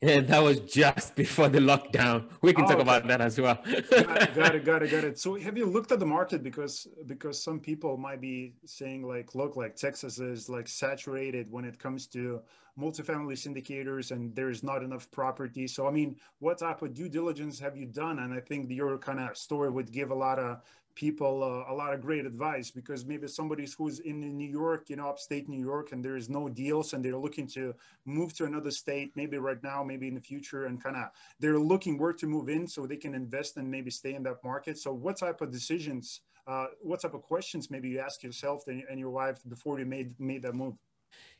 [0.00, 2.30] Yeah, that was just before the lockdown.
[2.40, 2.82] We can oh, talk okay.
[2.82, 3.58] about that as well.
[3.64, 5.18] got, it, got it, got it, got it.
[5.26, 9.34] So have you looked at the market because because some people might be saying like,
[9.34, 12.40] look, like Texas is like saturated when it comes to
[12.80, 15.66] multifamily syndicators and there's not enough property.
[15.66, 18.20] So I mean, what type of due diligence have you done?
[18.20, 20.62] And I think your kind of story would give a lot of
[20.96, 24.96] people uh, a lot of great advice because maybe somebody who's in New York, you
[24.96, 27.74] know, upstate New York, and there is no deals, and they're looking to
[28.06, 31.58] move to another state, maybe right now, maybe in the future, and kind of they're
[31.58, 34.78] looking where to move in so they can invest and maybe stay in that market.
[34.78, 38.82] So, what type of decisions, uh, what type of questions maybe you ask yourself and,
[38.90, 40.74] and your wife before you made made that move?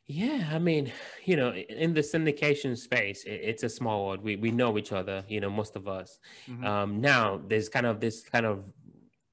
[0.08, 0.92] Yeah, I mean,
[1.24, 4.22] you know, in the syndication space, it's a small world.
[4.22, 6.20] We we know each other, you know, most of us.
[6.48, 6.64] Mm-hmm.
[6.64, 8.72] Um, now there's kind of this kind of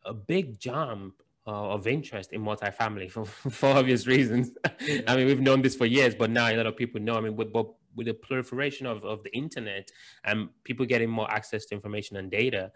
[0.05, 4.51] a big jump uh, of interest in multifamily for, for obvious reasons.
[4.81, 5.01] Yeah.
[5.07, 7.17] I mean, we've known this for years, but now a lot of people know.
[7.17, 7.53] I mean, with,
[7.95, 9.91] with the proliferation of, of the internet
[10.23, 12.71] and people getting more access to information and data,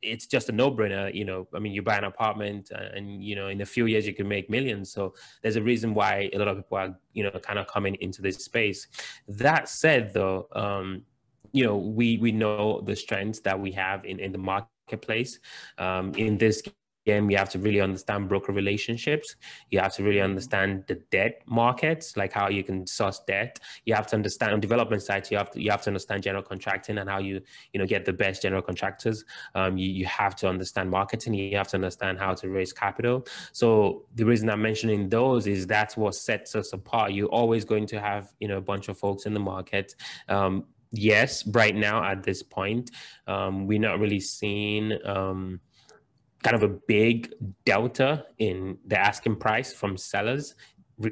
[0.00, 1.12] it's just a no-brainer.
[1.12, 4.06] You know, I mean, you buy an apartment and, you know, in a few years
[4.06, 4.92] you can make millions.
[4.92, 7.96] So there's a reason why a lot of people are, you know, kind of coming
[7.96, 8.86] into this space.
[9.28, 11.02] That said, though, um,
[11.52, 14.38] you know, we we know the strengths that we have in, in the
[14.92, 15.38] marketplace.
[15.78, 16.62] Um, in this
[17.04, 19.34] game you have to really understand broker relationships.
[19.70, 23.58] You have to really understand the debt markets like how you can source debt.
[23.86, 26.44] You have to understand on development side you have to you have to understand general
[26.44, 27.40] contracting and how you
[27.72, 29.24] you know get the best general contractors.
[29.56, 31.34] Um, you, you have to understand marketing.
[31.34, 33.26] You have to understand how to raise capital.
[33.52, 37.12] So the reason i'm mentioning those is that's what sets us apart.
[37.12, 39.96] You're always going to have you know a bunch of folks in the market.
[40.28, 42.90] Um, yes right now at this point
[43.26, 45.60] um, we're not really seeing um,
[46.42, 47.32] kind of a big
[47.64, 50.54] delta in the asking price from sellers.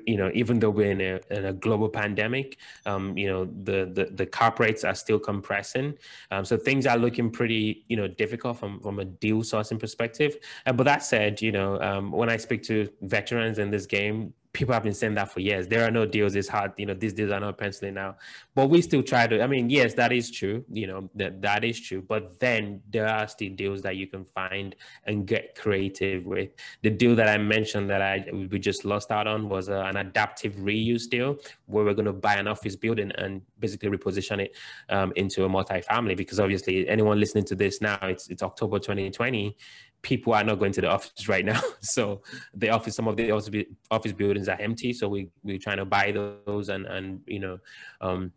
[0.06, 3.90] You know even though we're in a, in a global pandemic um, you know the,
[3.92, 5.94] the the cap rates are still compressing.
[6.30, 10.36] Um, so things are looking pretty you know difficult from from a deal sourcing perspective.
[10.66, 14.32] Uh, but that said you know um, when i speak to veterans in this game
[14.52, 15.68] people have been saying that for years.
[15.68, 16.34] There are no deals.
[16.34, 16.72] It's hard.
[16.76, 18.16] You know, these deals are not penciling now.
[18.54, 19.42] But we still try to.
[19.42, 20.64] I mean, yes, that is true.
[20.70, 22.02] You know, that that is true.
[22.02, 24.74] But then there are still deals that you can find
[25.04, 26.50] and get creative with.
[26.82, 29.96] The deal that I mentioned that I we just lost out on was uh, an
[29.96, 34.56] adaptive reuse deal where we're going to buy an office building and basically reposition it
[34.88, 36.16] um, into a multifamily.
[36.16, 39.56] Because obviously, anyone listening to this now, it's it's October 2020
[40.02, 41.60] people are not going to the office right now.
[41.82, 42.22] So
[42.54, 44.92] the office, some of the office buildings are empty.
[44.92, 47.58] So we we're trying to buy those and and you know
[48.00, 48.32] um,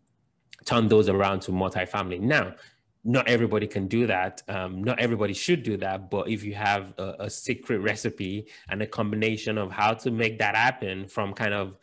[0.64, 2.20] turn those around to multifamily.
[2.20, 2.54] Now,
[3.04, 4.42] not everybody can do that.
[4.48, 6.10] Um, not everybody should do that.
[6.10, 10.38] But if you have a, a, secret recipe and a combination of how to make
[10.38, 11.78] that happen from kind of,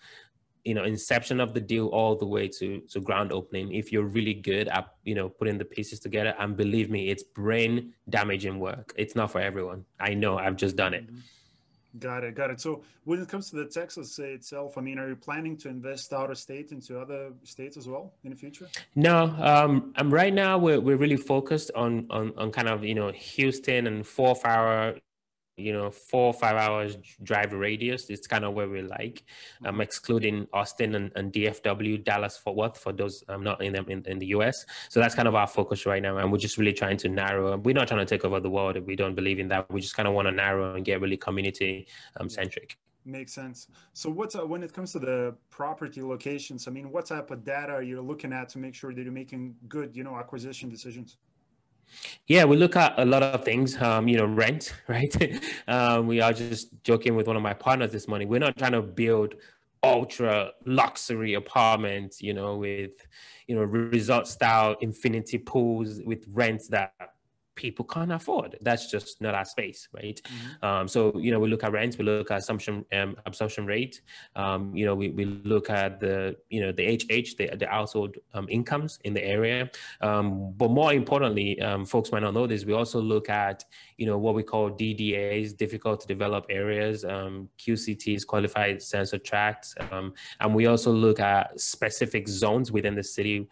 [0.63, 4.05] you know, inception of the deal all the way to to ground opening, if you're
[4.05, 8.59] really good at, you know, putting the pieces together, and believe me, it's brain damaging
[8.59, 8.93] work.
[8.97, 9.85] It's not for everyone.
[9.99, 10.37] I know.
[10.37, 11.07] I've just done it.
[11.07, 11.19] Mm-hmm.
[11.99, 12.61] Got it, got it.
[12.61, 16.13] So when it comes to the Texas itself, I mean, are you planning to invest
[16.13, 18.69] out of state into other states as well in the future?
[18.95, 22.95] No, um, um right now we're we're really focused on on on kind of you
[22.95, 24.95] know Houston and fourth hour
[25.57, 28.09] you know, four or five hours drive radius.
[28.09, 29.23] It's kind of where we like.
[29.63, 33.75] I'm um, excluding Austin and, and DFW, Dallas, Fort Worth for those um, not in,
[33.75, 34.65] in in the US.
[34.89, 37.57] So that's kind of our focus right now, and we're just really trying to narrow.
[37.57, 38.77] We're not trying to take over the world.
[38.85, 39.71] We don't believe in that.
[39.71, 41.87] We just kind of want to narrow and get really community
[42.17, 42.77] um, centric.
[43.03, 43.67] Makes sense.
[43.93, 46.67] So, what's uh, when it comes to the property locations?
[46.67, 49.11] I mean, what type of data are you looking at to make sure that you're
[49.11, 51.17] making good, you know, acquisition decisions?
[52.27, 53.79] Yeah, we look at a lot of things.
[53.81, 55.13] Um, you know, rent, right?
[55.67, 58.27] um, we are just joking with one of my partners this morning.
[58.27, 59.35] We're not trying to build
[59.83, 62.93] ultra luxury apartments, you know, with
[63.47, 66.93] you know resort style infinity pools with rents that
[67.61, 68.57] people can't afford.
[68.61, 70.19] That's just not our space, right?
[70.23, 70.65] Mm-hmm.
[70.65, 74.01] Um, so you know, we look at rents, we look at assumption um, absorption rate.
[74.35, 78.15] Um, you know, we, we look at the you know the HH, the the household
[78.33, 79.69] um, incomes in the area.
[80.01, 82.65] Um, but more importantly, um, folks might not know this.
[82.65, 83.63] We also look at
[83.97, 89.75] you know what we call DDAs, difficult to develop areas, QCTs, qualified census tracts,
[90.39, 93.47] and we also look at specific zones within the city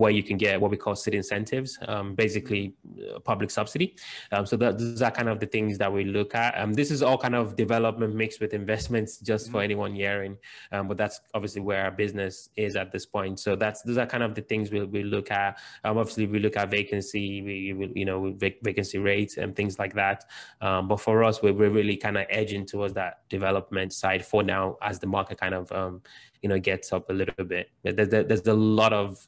[0.00, 1.78] where you can get what we call city incentives,
[2.14, 2.72] basically.
[3.02, 3.96] Uh, public subsidy.
[4.30, 6.58] Um, so that, those are kind of the things that we look at.
[6.58, 9.52] Um, this is all kind of development mixed with investments, just mm-hmm.
[9.52, 10.36] for anyone hearing.
[10.70, 13.40] Um, but that's obviously where our business is at this point.
[13.40, 15.58] So that's those are kind of the things we we look at.
[15.84, 19.94] Um, obviously, we look at vacancy, we, you know vac- vacancy rates and things like
[19.94, 20.24] that.
[20.60, 24.42] Um, but for us, we're, we're really kind of edging towards that development side for
[24.42, 26.02] now, as the market kind of um,
[26.42, 27.70] you know gets up a little bit.
[27.82, 29.26] There's there's a lot of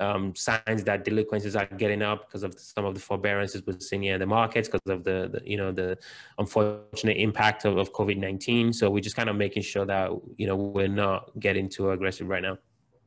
[0.00, 4.04] um, signs that delinquencies are getting up because of some of the forbearances we're seeing
[4.04, 5.98] in the markets because of the, the, you know the
[6.38, 8.72] unfortunate impact of, of COVID nineteen.
[8.72, 12.28] So we're just kind of making sure that you know we're not getting too aggressive
[12.28, 12.58] right now.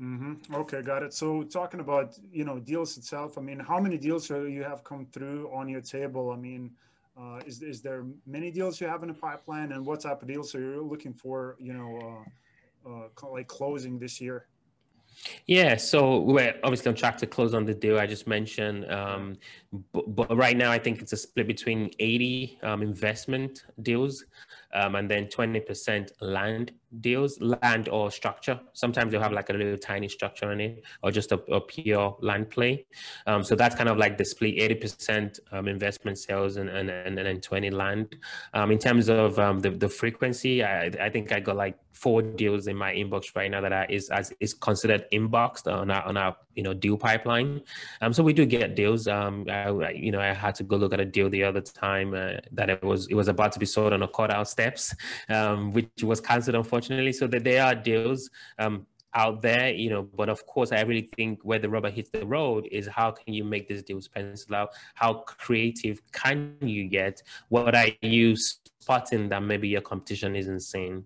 [0.01, 0.53] Mm-hmm.
[0.53, 1.13] Okay, got it.
[1.13, 5.07] So talking about you know deals itself, I mean, how many deals you have come
[5.11, 6.31] through on your table?
[6.31, 6.71] I mean,
[7.19, 10.27] uh, is is there many deals you have in the pipeline, and what type of
[10.27, 11.55] deals are you looking for?
[11.59, 12.25] You know,
[12.85, 14.45] uh, uh, like closing this year?
[15.45, 18.89] Yeah, so we're obviously on track to close on the deal I just mentioned.
[18.91, 19.37] Um,
[19.91, 24.23] but, but, right now, I think it's a split between 80 um, investment deals
[24.73, 28.59] um, and then 20% land deals, land or structure.
[28.73, 32.15] Sometimes they'll have like a little tiny structure in it or just a, a pure
[32.21, 32.85] land play.
[33.25, 37.17] Um, so that's kind of like the split 80% um, investment sales and, and, and,
[37.17, 38.15] then 20 land.
[38.53, 42.21] Um, in terms of um, the, the frequency, I, I think I got like four
[42.21, 46.15] deals in my inbox right now that is as is considered inboxed on our on
[46.15, 47.61] our you know deal pipeline.
[48.01, 49.07] Um, so we do get deals.
[49.07, 52.13] Um, I, you know, I had to go look at a deal the other time
[52.13, 54.95] uh, that it was it was about to be sold on a cut out steps,
[55.29, 57.13] um, which was cancelled unfortunately.
[57.13, 58.29] So that there are deals.
[58.59, 62.09] Um, out there, you know, but of course, I really think where the rubber hits
[62.11, 64.69] the road is how can you make this deals pencil out?
[64.93, 67.23] How creative can you get?
[67.49, 71.03] What are you spotting that maybe your competition isn't seeing?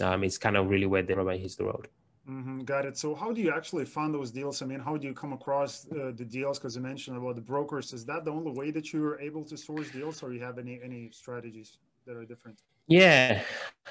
[0.00, 1.88] Um, it's kind of really where the rubber hits the road.
[2.28, 2.96] Mm-hmm, got it.
[2.96, 4.62] So, how do you actually fund those deals?
[4.62, 6.58] I mean, how do you come across uh, the deals?
[6.58, 7.92] Because you mentioned about the brokers.
[7.92, 10.58] Is that the only way that you are able to source deals, or you have
[10.58, 12.60] any any strategies that are different?
[12.86, 13.42] Yeah,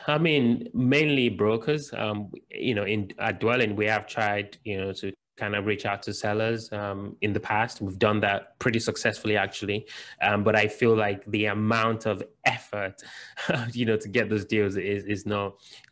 [0.08, 1.92] I mean, mainly brokers.
[1.94, 5.12] Um, you know, in at Dwellin, we have tried, you know, to
[5.42, 7.82] kind of reach out to sellers um, in the past.
[7.82, 9.88] We've done that pretty successfully, actually.
[10.22, 13.02] Um, but I feel like the amount of effort,
[13.74, 15.42] you know, to get those deals is is no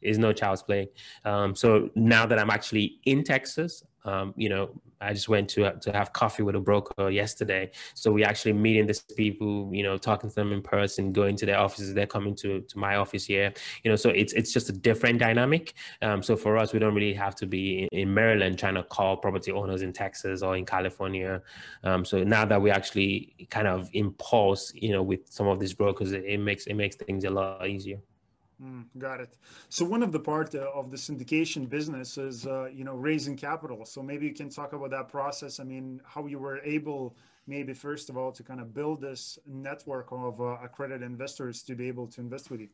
[0.02, 0.90] is no child's play.
[1.26, 4.72] Um, so now that I'm actually in Texas, um, you know,
[5.02, 7.72] I just went to to have coffee with a broker yesterday.
[7.94, 11.46] So we actually meeting these people, you know, talking to them in person, going to
[11.46, 11.94] their offices.
[11.94, 13.96] They're coming to to my office here, you know.
[13.96, 15.74] So it's it's just a different dynamic.
[16.02, 18.84] Um, so for us, we don't really have to be in, in, Maryland trying to
[18.84, 21.42] call property owners in Texas or in California.
[21.84, 25.74] Um, so now that we actually kind of impulse, you know, with some of these
[25.74, 28.00] brokers, it, it makes it makes things a lot easier.
[28.62, 29.38] Mm, got it.
[29.70, 33.38] So one of the part uh, of the syndication business is, uh, you know, raising
[33.38, 33.86] capital.
[33.86, 35.62] So maybe you can talk about that process.
[35.62, 37.16] I mean, how you were able,
[37.48, 41.76] maybe first of all, to kind of build this network of uh, accredited investors to
[41.76, 42.70] be able to invest with you.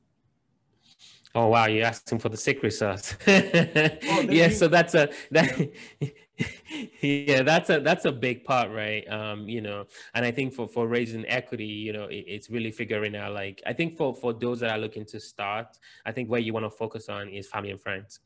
[1.36, 3.16] Oh wow, you're asking for the secret sauce.
[3.28, 5.70] oh, yeah, so that's a that
[6.00, 6.10] yeah
[7.46, 9.08] that's a that's a big part right?
[9.10, 12.72] Um you know and i think for for raising equity you know it, it's really
[12.72, 15.68] figuring out like i think for for those that are looking to start
[16.06, 18.20] i think where you want to focus on is family and friends.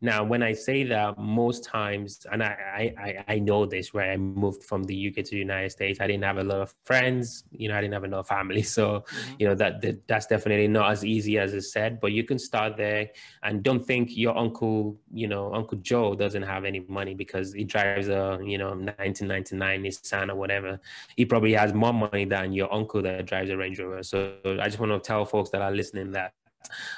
[0.00, 4.10] Now when i say that most times and i i i know this right?
[4.10, 6.00] I moved from the uk to the united states.
[6.00, 8.28] I didn't have a lot of friends you know i didn't have a lot of
[8.28, 8.62] family.
[8.76, 9.34] So mm-hmm.
[9.38, 12.38] you know that, that that's definitely not as easy as it said but you can
[12.38, 13.10] start there.
[13.42, 17.64] And don't think your uncle you know uncle joe doesn't have any money because he
[17.64, 20.80] drives a you know 1999 Nissan or whatever,
[21.16, 24.02] he probably has more money than your uncle that drives a Range Rover.
[24.02, 26.32] So I just want to tell folks that are listening that.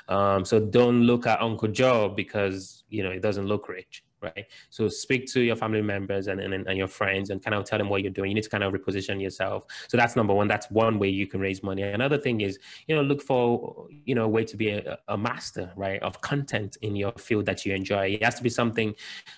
[0.08, 4.46] Um, so don't look at Uncle Joe because you know it doesn't look rich right?
[4.70, 7.78] So speak to your family members and, and, and your friends and kind of tell
[7.78, 8.30] them what you're doing.
[8.30, 9.64] You need to kind of reposition yourself.
[9.88, 10.48] So that's number one.
[10.48, 11.82] That's one way you can raise money.
[11.82, 15.16] Another thing is, you know, look for, you know, a way to be a, a
[15.16, 18.14] master, right, of content in your field that you enjoy.
[18.14, 18.94] It has to be something,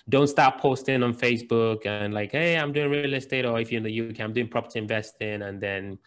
[0.09, 3.77] don't start posting on Facebook and like, hey, I'm doing real estate, or if you're
[3.77, 5.97] in the UK, I'm doing property investing, and then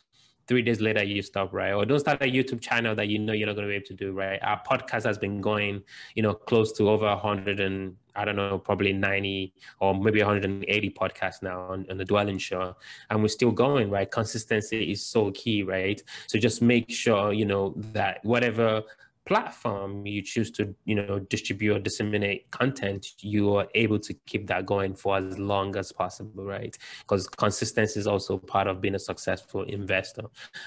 [0.47, 1.72] three days later you stop right?
[1.72, 3.86] Or don't start a youtube channel that you know you're not going to be able
[3.86, 4.38] to do right?
[4.42, 5.82] Our podcast has been going
[6.14, 10.90] you know close to over 100 and i don't know probably 90 or maybe 180
[10.90, 12.76] podcasts now on, on the Dwellin show.
[13.11, 14.11] And we're still going right?
[14.11, 16.03] Consistency is so key right?
[16.26, 18.82] So just make sure you know that whatever
[19.27, 24.47] platform you choose to you know distribute or disseminate content you are able to keep
[24.47, 26.77] that going for as long as possible right?
[27.01, 30.25] Because consistency is also part of being a successful investor.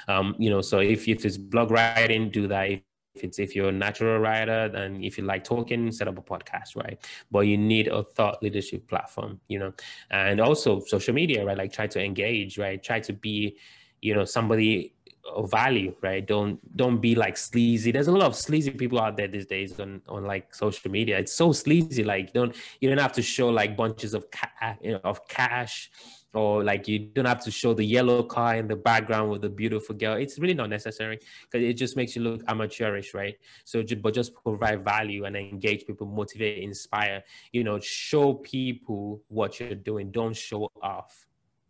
[0.07, 2.71] Um, you know so if, if it's blog writing do that.
[2.71, 2.81] If
[3.17, 6.21] if it's if you're a natural writer then if you like talking set up a
[6.21, 6.99] podcast right?
[7.31, 9.73] But you need a thought leadership platform you know?
[10.11, 11.57] And also social media right?
[11.57, 12.81] Like try to engage right?
[12.81, 13.57] Try to be
[14.01, 14.93] you know somebody
[15.27, 16.25] of value, right?
[16.25, 17.91] Don't don't be like sleazy.
[17.91, 21.17] There's a lot of sleazy people out there these days on on like social media.
[21.19, 22.03] It's so sleazy.
[22.03, 25.27] Like don't you don't have to show like bunches of ca- uh, you know, of
[25.27, 25.91] cash
[26.33, 29.49] or like you don't have to show the yellow car in the background with the
[29.49, 30.15] beautiful girl.
[30.15, 31.19] It's really not necessary
[31.49, 33.35] because it just makes you look amateurish, right?
[33.63, 37.23] So, but just provide value and engage people, motivate, inspire.
[37.51, 40.11] You know, show people what you're doing.
[40.11, 41.26] Don't show off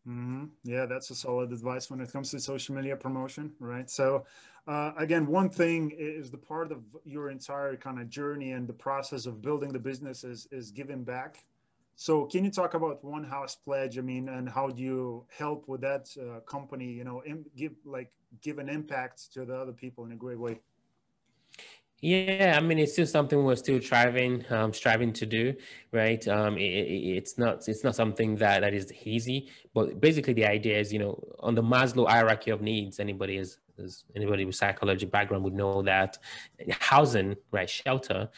[0.07, 0.45] Mm-hmm.
[0.63, 3.89] Yeah, that's a solid advice when it comes to social media promotion, right?
[3.89, 4.25] So,
[4.65, 8.73] uh, again, one thing is the part of your entire kind of journey and the
[8.73, 11.43] process of building the business is, is giving back.
[11.97, 13.97] So, can you talk about One House Pledge?
[13.97, 16.85] I mean, and how do you help with that uh, company?
[16.85, 17.21] You know,
[17.57, 20.59] give like give an impact to the other people in a great way.
[21.99, 25.55] Yeah, I mean, it's still something we're still striving, um, striving to do,
[25.91, 26.25] right?
[26.27, 30.77] Um, it, it's not, it's not something that that is easy, but basically the idea
[30.79, 35.07] is, you know, on the Maslow hierarchy of needs, anybody is, is anybody with psychology
[35.07, 36.19] background would know that
[36.69, 38.29] housing, right, shelter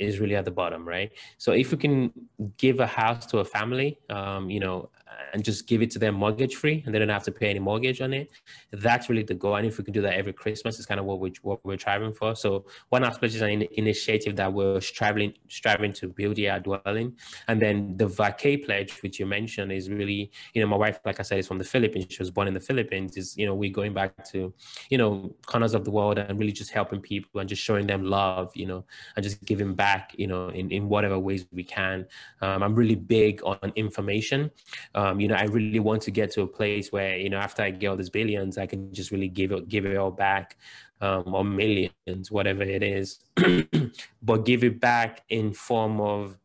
[0.00, 1.12] is really at the bottom, right?
[1.38, 2.12] So if we can
[2.56, 4.90] give a house to a family, um, you know,
[5.32, 7.58] and just give it to them mortgage free and they don't have to pay any
[7.58, 8.30] mortgage on it.
[8.72, 9.56] That's really the goal.
[9.56, 11.78] And if we can do that every Christmas, it's kind of what we're, what we're
[11.78, 12.34] striving for.
[12.34, 17.14] So One Pledge is an initiative that we're striving, striving to build here at Dwellin.
[17.48, 21.20] And then the Vacay Pledge, which you mentioned is really, you know, my wife, like
[21.20, 22.06] I said, is from the Philippines.
[22.10, 24.52] She was born in the Philippines is, you know, we're going back to,
[24.90, 28.04] you know, corners of the world and really just helping people and just showing them
[28.04, 28.84] love, you know,
[29.16, 32.06] and just giving back, you know, in, in whatever ways we can.
[32.40, 34.50] Um, I'm really big on information.
[34.94, 37.62] Um, you know, I really want to get to a place where, you know, after
[37.62, 40.56] I get all these billions, I can just really give it, give it all back,
[41.00, 43.20] um, or millions, whatever it is,
[44.22, 46.38] but give it back in form of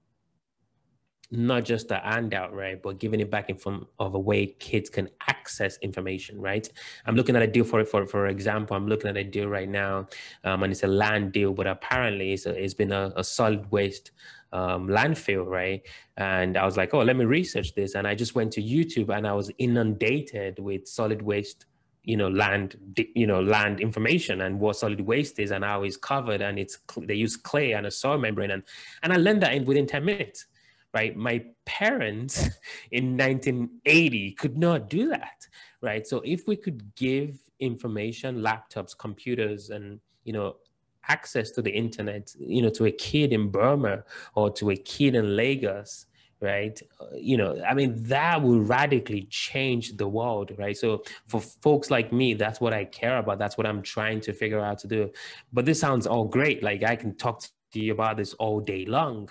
[1.31, 2.81] not just a handout, right?
[2.81, 6.67] But giving it back in form of a way kids can access information, right?
[7.05, 8.75] I'm looking at a deal for for for example.
[8.75, 10.07] I'm looking at a deal right now,
[10.43, 13.71] um, and it's a land deal, but apparently it's, a, it's been a, a solid
[13.71, 14.11] waste
[14.51, 15.81] um, landfill, right?
[16.17, 17.95] And I was like, oh, let me research this.
[17.95, 21.65] And I just went to YouTube and I was inundated with solid waste
[22.03, 22.75] you know land
[23.13, 26.79] you know land information and what solid waste is and how it's covered and it's
[27.01, 28.63] they use clay and a soil membrane and
[29.03, 30.47] and i learned that in within 10 minutes
[30.93, 32.49] right my parents
[32.91, 35.45] in 1980 could not do that
[35.81, 40.55] right so if we could give information laptops computers and you know
[41.09, 44.03] access to the internet, you know, to a kid in Burma
[44.35, 46.05] or to a kid in Lagos,
[46.41, 46.81] right?
[47.01, 50.77] Uh, you know, I mean, that will radically change the world, right?
[50.77, 53.39] So for folks like me, that's what I care about.
[53.39, 55.11] That's what I'm trying to figure out to do.
[55.51, 56.63] But this sounds all great.
[56.63, 57.43] Like I can talk
[57.73, 59.29] to you about this all day long,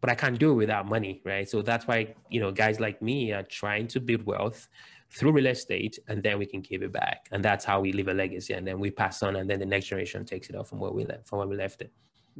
[0.00, 1.48] but I can't do it without money, right?
[1.48, 4.68] So that's why, you know, guys like me are trying to build wealth
[5.14, 8.08] through real estate and then we can give it back and that's how we leave
[8.08, 10.68] a legacy and then we pass on and then the next generation takes it off
[10.68, 11.92] from where we left from where we left it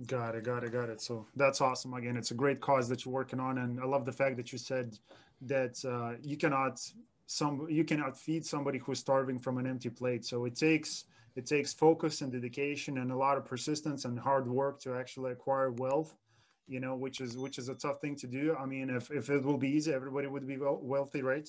[0.06, 1.02] Got it, got it, got it.
[1.02, 1.92] So that's awesome.
[1.92, 4.50] Again, it's a great cause that you're working on, and I love the fact that
[4.50, 4.98] you said
[5.42, 6.80] that uh, you cannot
[7.26, 10.24] some you cannot feed somebody who's starving from an empty plate.
[10.24, 11.04] So it takes
[11.36, 15.32] it takes focus and dedication and a lot of persistence and hard work to actually
[15.32, 16.16] acquire wealth.
[16.68, 18.56] You know, which is which is a tough thing to do.
[18.58, 21.48] I mean, if if it will be easy, everybody would be wealthy, right?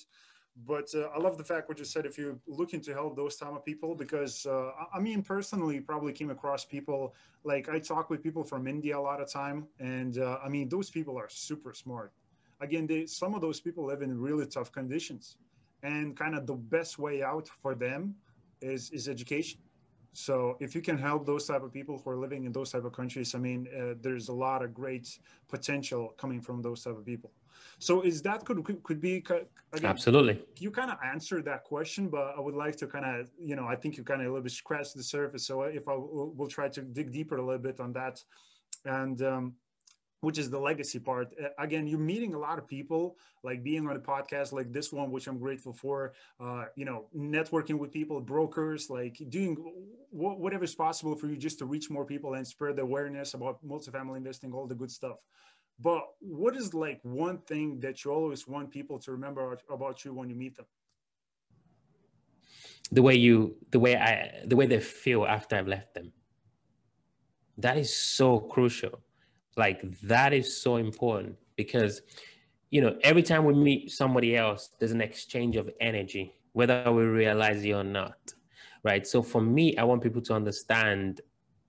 [0.56, 2.06] But uh, I love the fact what you said.
[2.06, 6.14] If you're looking to help those type of people, because uh, I mean, personally, probably
[6.14, 10.18] came across people like I talk with people from India a lot of time, and
[10.18, 12.14] uh, I mean, those people are super smart.
[12.62, 15.38] Again, they, some of those people live in really tough conditions,
[15.82, 18.16] and kind of the best way out for them
[18.62, 19.60] is is education.
[20.14, 22.86] So if you can help those type of people who are living in those type
[22.86, 26.98] of countries, I mean, uh, there's a lot of great potential coming from those type
[26.98, 27.32] of people.
[27.80, 29.46] So is that could could, could be again,
[29.84, 30.40] absolutely?
[30.60, 33.66] You kind of answered that question, but I would like to kind of you know
[33.66, 35.46] I think you kind of a little bit scratched the surface.
[35.46, 38.24] So if I will we'll try to dig deeper a little bit on that,
[38.86, 39.22] and.
[39.22, 39.54] Um,
[40.24, 41.36] which is the legacy part.
[41.60, 45.12] Again, you're meeting a lot of people, like being on a podcast like this one,
[45.12, 46.14] which I'm grateful for.
[46.40, 49.58] Uh, you know, networking with people, brokers, like doing
[50.12, 53.62] whatever is possible for you just to reach more people and spread the awareness about
[53.68, 55.18] multifamily investing, all the good stuff.
[55.78, 60.14] But what is like one thing that you always want people to remember about you
[60.14, 60.68] when you meet them?
[62.94, 66.14] The way you, the way I, the way they feel after I've left them.
[67.58, 69.02] That is so crucial.
[69.56, 72.02] Like that is so important because,
[72.70, 77.04] you know, every time we meet somebody else, there's an exchange of energy, whether we
[77.04, 78.18] realize it or not.
[78.84, 79.08] Right.
[79.08, 81.22] So for me, I want people to understand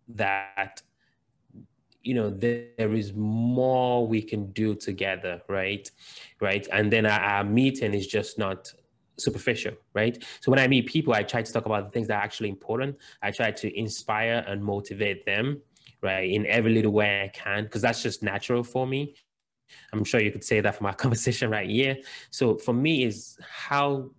[0.09, 0.83] that
[2.05, 5.91] you know there, there is more we can do together right
[6.41, 8.71] right and then our, our, meeting is just not
[9.17, 12.17] superficial right so when i meet people i try to talk about the things that
[12.17, 15.61] are actually important i try to inspire and motivate them
[16.05, 19.15] right in every little way i can because that's just natural for me.
[19.93, 21.97] I'm sure you could say that from our conversation right here.
[22.31, 24.11] So for me is how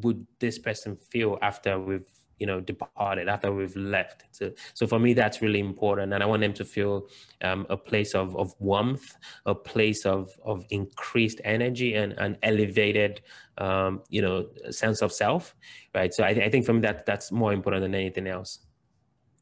[0.00, 2.08] would this person feel after we've
[2.38, 4.24] you know departed after we've left?
[4.30, 7.08] So, so for me that's really important and i want them to feel
[7.42, 9.16] um, a place of, of warmth
[9.46, 13.22] a place of of increased energy and an elevated
[13.56, 15.54] um, you know sense of self
[15.94, 16.12] right?
[16.12, 18.65] So I, I think for me that that's more important than anything else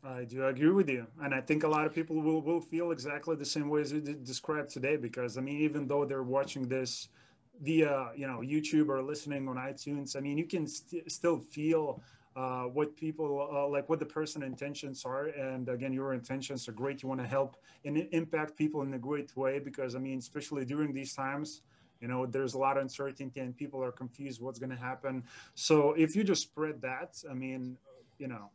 [0.07, 1.07] I do agree with you.
[1.23, 3.93] And I think a lot of people will, will feel exactly the same way as
[3.93, 7.09] you described today, because I mean, even though they're watching this
[7.63, 12.03] via, you know, YouTube or listening on iTunes, I mean, you can st- still feel
[12.37, 15.27] uh, what people uh, like what the person intentions are.
[15.29, 17.03] And again your intentions are great.
[17.03, 20.65] You want to help and impact people in a great way because i mean especially
[20.65, 21.63] during these times
[22.01, 25.23] you know there's a lot of uncertainty and people are confused what's going to happen.
[25.55, 27.79] So if you just spread that i mean
[28.19, 28.51] you know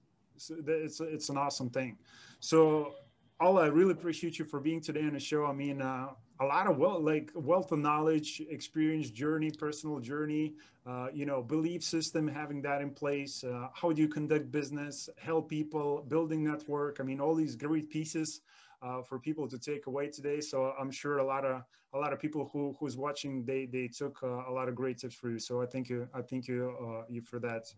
[0.49, 1.97] it's it's, an awesome thing
[2.39, 2.93] so
[3.39, 6.09] all i really appreciate you for being today on the show i mean uh,
[6.41, 10.53] a lot of wealth, like wealth of knowledge, experience, journey, personal journey,
[10.87, 13.43] uh, you know, belief system, having that in place.
[13.43, 16.99] Uh, how do you conduct business, help people, building network?
[16.99, 18.41] I mean, all these great pieces
[18.81, 20.39] uh, for people to take away today.
[20.39, 21.63] So I'm sure a lot of
[21.93, 24.97] a lot of people who who's watching, they they took uh, a lot of great
[24.97, 25.39] tips for you.
[25.39, 27.73] So I thank you, I thank you uh, you for that.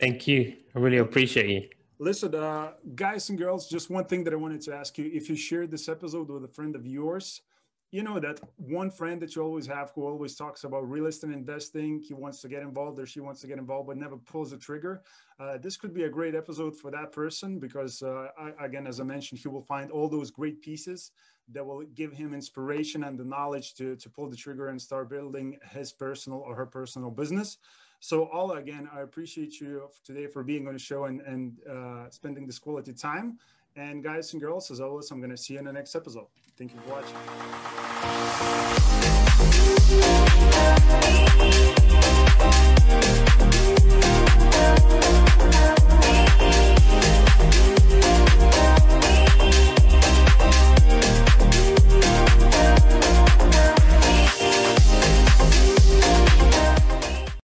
[0.00, 0.54] Thank you.
[0.74, 1.68] I really appreciate you.
[1.98, 5.10] Listen, uh, guys and girls, just one thing that I wanted to ask you.
[5.12, 7.42] If you shared this episode with a friend of yours,
[7.90, 11.32] you know that one friend that you always have who always talks about real estate
[11.32, 14.50] investing, he wants to get involved or she wants to get involved, but never pulls
[14.50, 15.02] the trigger.
[15.40, 19.00] Uh, this could be a great episode for that person because, uh, I, again, as
[19.00, 21.12] I mentioned, he will find all those great pieces
[21.50, 25.08] that will give him inspiration and the knowledge to, to pull the trigger and start
[25.08, 27.56] building his personal or her personal business.
[28.00, 32.08] So, Alla, again, I appreciate you today for being on the show and, and uh,
[32.10, 33.38] spending this quality time.
[33.76, 36.26] And, guys and girls, as always, I'm going to see you in the next episode.
[36.56, 37.16] Thank you for watching.